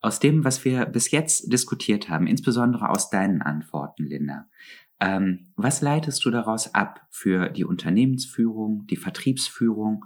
Aus 0.00 0.20
dem, 0.20 0.44
was 0.44 0.64
wir 0.64 0.84
bis 0.86 1.10
jetzt 1.10 1.52
diskutiert 1.52 2.08
haben, 2.08 2.26
insbesondere 2.26 2.90
aus 2.90 3.10
deinen 3.10 3.40
Antworten, 3.40 4.04
Linda, 4.04 4.46
ähm, 5.00 5.52
was 5.56 5.80
leitest 5.80 6.24
du 6.24 6.30
daraus 6.30 6.74
ab 6.74 7.06
für 7.10 7.48
die 7.48 7.64
Unternehmensführung, 7.64 8.86
die 8.86 8.96
Vertriebsführung 8.96 10.04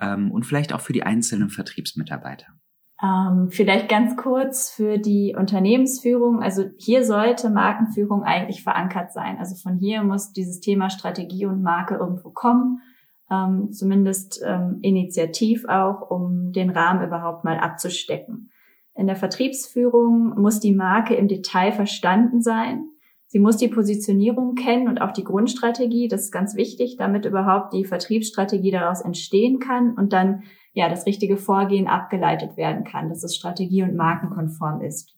ähm, 0.00 0.30
und 0.30 0.46
vielleicht 0.46 0.72
auch 0.72 0.80
für 0.80 0.92
die 0.92 1.02
einzelnen 1.02 1.50
Vertriebsmitarbeiter? 1.50 2.59
Ähm, 3.02 3.48
vielleicht 3.50 3.88
ganz 3.88 4.16
kurz 4.16 4.70
für 4.70 4.98
die 4.98 5.34
Unternehmensführung. 5.38 6.42
Also 6.42 6.64
hier 6.78 7.04
sollte 7.04 7.48
Markenführung 7.48 8.24
eigentlich 8.24 8.62
verankert 8.62 9.12
sein. 9.12 9.38
Also 9.38 9.56
von 9.56 9.78
hier 9.78 10.02
muss 10.02 10.32
dieses 10.32 10.60
Thema 10.60 10.90
Strategie 10.90 11.46
und 11.46 11.62
Marke 11.62 11.94
irgendwo 11.94 12.30
kommen, 12.30 12.82
ähm, 13.30 13.72
zumindest 13.72 14.42
ähm, 14.44 14.80
initiativ 14.82 15.64
auch, 15.66 16.10
um 16.10 16.52
den 16.52 16.68
Rahmen 16.68 17.02
überhaupt 17.02 17.44
mal 17.44 17.58
abzustecken. 17.58 18.50
In 18.94 19.06
der 19.06 19.16
Vertriebsführung 19.16 20.38
muss 20.38 20.60
die 20.60 20.74
Marke 20.74 21.14
im 21.14 21.26
Detail 21.26 21.72
verstanden 21.72 22.42
sein. 22.42 22.90
Sie 23.32 23.38
muss 23.38 23.58
die 23.58 23.68
Positionierung 23.68 24.56
kennen 24.56 24.88
und 24.88 25.00
auch 25.00 25.12
die 25.12 25.22
Grundstrategie. 25.22 26.08
Das 26.08 26.22
ist 26.22 26.32
ganz 26.32 26.56
wichtig, 26.56 26.96
damit 26.98 27.26
überhaupt 27.26 27.72
die 27.72 27.84
Vertriebsstrategie 27.84 28.72
daraus 28.72 29.02
entstehen 29.02 29.60
kann 29.60 29.94
und 29.94 30.12
dann 30.12 30.42
ja, 30.72 30.88
das 30.88 31.06
richtige 31.06 31.36
Vorgehen 31.36 31.86
abgeleitet 31.86 32.56
werden 32.56 32.82
kann, 32.82 33.08
dass 33.08 33.22
es 33.22 33.36
strategie- 33.36 33.84
und 33.84 33.94
markenkonform 33.94 34.82
ist. 34.82 35.14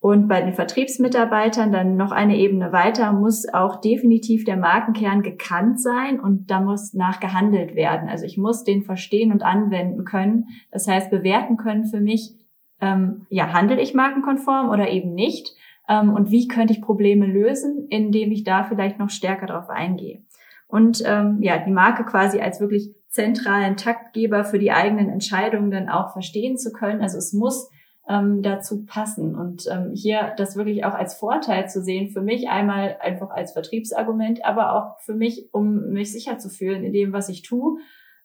Und 0.00 0.28
bei 0.28 0.40
den 0.40 0.52
Vertriebsmitarbeitern 0.52 1.72
dann 1.72 1.96
noch 1.96 2.12
eine 2.12 2.36
Ebene 2.36 2.70
weiter 2.70 3.12
muss 3.12 3.52
auch 3.52 3.80
definitiv 3.80 4.44
der 4.44 4.56
Markenkern 4.56 5.22
gekannt 5.22 5.80
sein 5.82 6.20
und 6.20 6.52
da 6.52 6.60
muss 6.60 6.94
nachgehandelt 6.94 7.74
werden. 7.74 8.08
Also 8.08 8.24
ich 8.24 8.38
muss 8.38 8.62
den 8.62 8.84
verstehen 8.84 9.32
und 9.32 9.42
anwenden 9.42 10.04
können. 10.04 10.46
Das 10.70 10.86
heißt, 10.86 11.10
bewerten 11.10 11.56
können 11.56 11.86
für 11.86 12.00
mich, 12.00 12.36
ähm, 12.80 13.26
ja, 13.30 13.52
handle 13.52 13.80
ich 13.80 13.94
markenkonform 13.94 14.70
oder 14.70 14.88
eben 14.88 15.12
nicht? 15.12 15.56
Ähm, 15.88 16.12
und 16.12 16.30
wie 16.30 16.48
könnte 16.48 16.72
ich 16.72 16.82
Probleme 16.82 17.26
lösen, 17.26 17.86
indem 17.88 18.30
ich 18.30 18.44
da 18.44 18.64
vielleicht 18.64 18.98
noch 18.98 19.10
stärker 19.10 19.46
drauf 19.46 19.70
eingehe? 19.70 20.22
Und 20.66 21.02
ähm, 21.06 21.38
ja, 21.40 21.58
die 21.58 21.70
Marke 21.70 22.04
quasi 22.04 22.40
als 22.40 22.60
wirklich 22.60 22.94
zentralen 23.08 23.76
Taktgeber 23.76 24.44
für 24.44 24.58
die 24.58 24.70
eigenen 24.70 25.08
Entscheidungen 25.08 25.70
dann 25.70 25.88
auch 25.88 26.12
verstehen 26.12 26.58
zu 26.58 26.72
können. 26.72 27.00
Also 27.00 27.16
es 27.16 27.32
muss 27.32 27.70
ähm, 28.08 28.42
dazu 28.42 28.84
passen 28.84 29.34
und 29.34 29.64
ähm, 29.70 29.92
hier 29.94 30.34
das 30.36 30.56
wirklich 30.56 30.84
auch 30.84 30.94
als 30.94 31.14
Vorteil 31.14 31.68
zu 31.68 31.82
sehen, 31.82 32.10
für 32.10 32.22
mich 32.22 32.48
einmal 32.48 32.96
einfach 33.00 33.30
als 33.30 33.52
Vertriebsargument, 33.52 34.44
aber 34.44 34.72
auch 34.72 35.00
für 35.00 35.14
mich, 35.14 35.48
um 35.52 35.90
mich 35.90 36.12
sicher 36.12 36.38
zu 36.38 36.48
fühlen 36.48 36.84
in 36.84 36.92
dem, 36.92 37.12
was 37.12 37.28
ich 37.28 37.42
tue. 37.42 37.78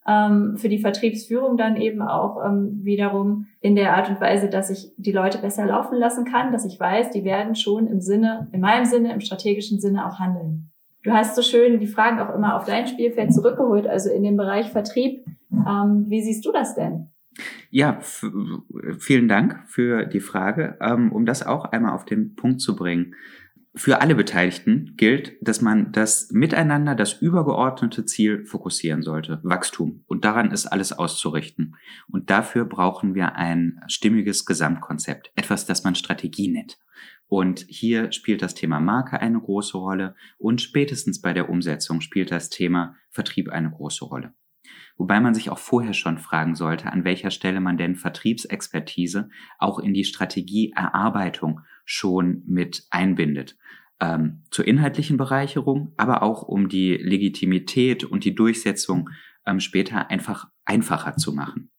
Ähm, 0.06 0.56
für 0.56 0.68
die 0.68 0.80
Vertriebsführung 0.80 1.56
dann 1.56 1.76
eben 1.76 2.02
auch 2.02 2.44
ähm, 2.44 2.80
wiederum 2.82 3.46
in 3.60 3.74
der 3.74 3.96
Art 3.96 4.10
und 4.10 4.20
Weise, 4.20 4.50
dass 4.50 4.68
ich 4.68 4.92
die 4.98 5.12
Leute 5.12 5.38
besser 5.38 5.64
laufen 5.64 5.96
lassen 5.98 6.24
kann, 6.24 6.52
dass 6.52 6.66
ich 6.66 6.78
weiß, 6.78 7.10
die 7.10 7.24
werden 7.24 7.54
schon 7.54 7.86
im 7.86 8.00
Sinne, 8.00 8.48
in 8.52 8.60
meinem 8.60 8.84
Sinne, 8.84 9.14
im 9.14 9.20
strategischen 9.20 9.80
Sinne 9.80 10.06
auch 10.06 10.18
handeln. 10.18 10.70
Du 11.02 11.12
hast 11.12 11.36
so 11.36 11.42
schön 11.42 11.80
die 11.80 11.86
Fragen 11.86 12.18
auch 12.18 12.34
immer 12.34 12.56
auf 12.56 12.64
dein 12.64 12.86
Spielfeld 12.86 13.32
zurückgeholt, 13.32 13.86
also 13.86 14.10
in 14.10 14.22
dem 14.22 14.36
Bereich 14.36 14.70
Vertrieb. 14.70 15.24
Ähm, 15.52 16.06
wie 16.08 16.22
siehst 16.22 16.44
du 16.44 16.52
das 16.52 16.74
denn? 16.74 17.10
Ja, 17.70 17.98
vielen 18.00 19.28
Dank 19.28 19.62
für 19.66 20.06
die 20.06 20.20
Frage. 20.20 20.78
Ähm, 20.80 21.12
um 21.12 21.26
das 21.26 21.46
auch 21.46 21.64
einmal 21.64 21.92
auf 21.92 22.04
den 22.04 22.36
Punkt 22.36 22.60
zu 22.60 22.76
bringen. 22.76 23.14
Für 23.76 24.00
alle 24.00 24.14
Beteiligten 24.14 24.94
gilt, 24.96 25.36
dass 25.40 25.60
man 25.60 25.90
das 25.90 26.30
Miteinander, 26.30 26.94
das 26.94 27.14
übergeordnete 27.14 28.04
Ziel 28.04 28.44
fokussieren 28.44 29.02
sollte, 29.02 29.40
Wachstum. 29.42 30.04
Und 30.06 30.24
daran 30.24 30.52
ist 30.52 30.66
alles 30.66 30.92
auszurichten. 30.92 31.74
Und 32.08 32.30
dafür 32.30 32.66
brauchen 32.66 33.16
wir 33.16 33.34
ein 33.34 33.80
stimmiges 33.88 34.44
Gesamtkonzept, 34.44 35.32
etwas, 35.34 35.66
das 35.66 35.82
man 35.82 35.96
Strategie 35.96 36.46
nennt. 36.46 36.78
Und 37.26 37.66
hier 37.68 38.12
spielt 38.12 38.42
das 38.42 38.54
Thema 38.54 38.78
Marke 38.78 39.18
eine 39.20 39.40
große 39.40 39.76
Rolle 39.76 40.14
und 40.38 40.62
spätestens 40.62 41.20
bei 41.20 41.32
der 41.32 41.48
Umsetzung 41.50 42.00
spielt 42.00 42.30
das 42.30 42.50
Thema 42.50 42.94
Vertrieb 43.10 43.48
eine 43.48 43.72
große 43.72 44.04
Rolle. 44.04 44.34
Wobei 44.96 45.18
man 45.18 45.34
sich 45.34 45.50
auch 45.50 45.58
vorher 45.58 45.94
schon 45.94 46.18
fragen 46.18 46.54
sollte, 46.54 46.92
an 46.92 47.04
welcher 47.04 47.32
Stelle 47.32 47.60
man 47.60 47.76
denn 47.76 47.96
Vertriebsexpertise 47.96 49.28
auch 49.58 49.80
in 49.80 49.92
die 49.94 50.04
Strategieerarbeitung 50.04 51.60
schon 51.84 52.42
mit 52.46 52.86
einbindet. 52.90 53.56
Ähm, 54.00 54.42
zur 54.50 54.66
inhaltlichen 54.66 55.16
Bereicherung, 55.16 55.92
aber 55.96 56.22
auch 56.22 56.42
um 56.42 56.68
die 56.68 56.94
Legitimität 56.94 58.04
und 58.04 58.24
die 58.24 58.34
Durchsetzung 58.34 59.10
ähm, 59.46 59.60
später 59.60 60.10
einfach 60.10 60.48
einfacher 60.64 61.16
zu 61.16 61.32
machen 61.32 61.70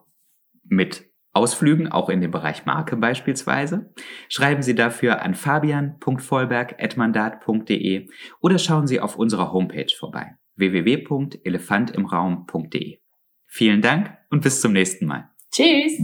mit 0.65 1.07
Ausflügen, 1.33 1.91
auch 1.91 2.11
in 2.11 2.21
dem 2.21 2.31
Bereich 2.31 2.67
Marke 2.67 2.99
beispielsweise. 2.99 3.95
Schreiben 4.29 4.61
Sie 4.61 4.75
dafür 4.75 5.23
an 5.23 5.35
fabian.vollberg.mandat.de 5.35 8.11
oder 8.43 8.59
schauen 8.59 8.87
Sie 8.87 9.01
auf 9.01 9.17
unserer 9.17 9.51
Homepage 9.51 9.95
vorbei 9.99 10.37
www.elefantimraum.de. 10.57 12.99
Vielen 13.47 13.81
Dank 13.81 14.15
und 14.29 14.43
bis 14.43 14.61
zum 14.61 14.75
nächsten 14.75 15.07
Mal. 15.07 15.31
Tschüss! 15.51 16.03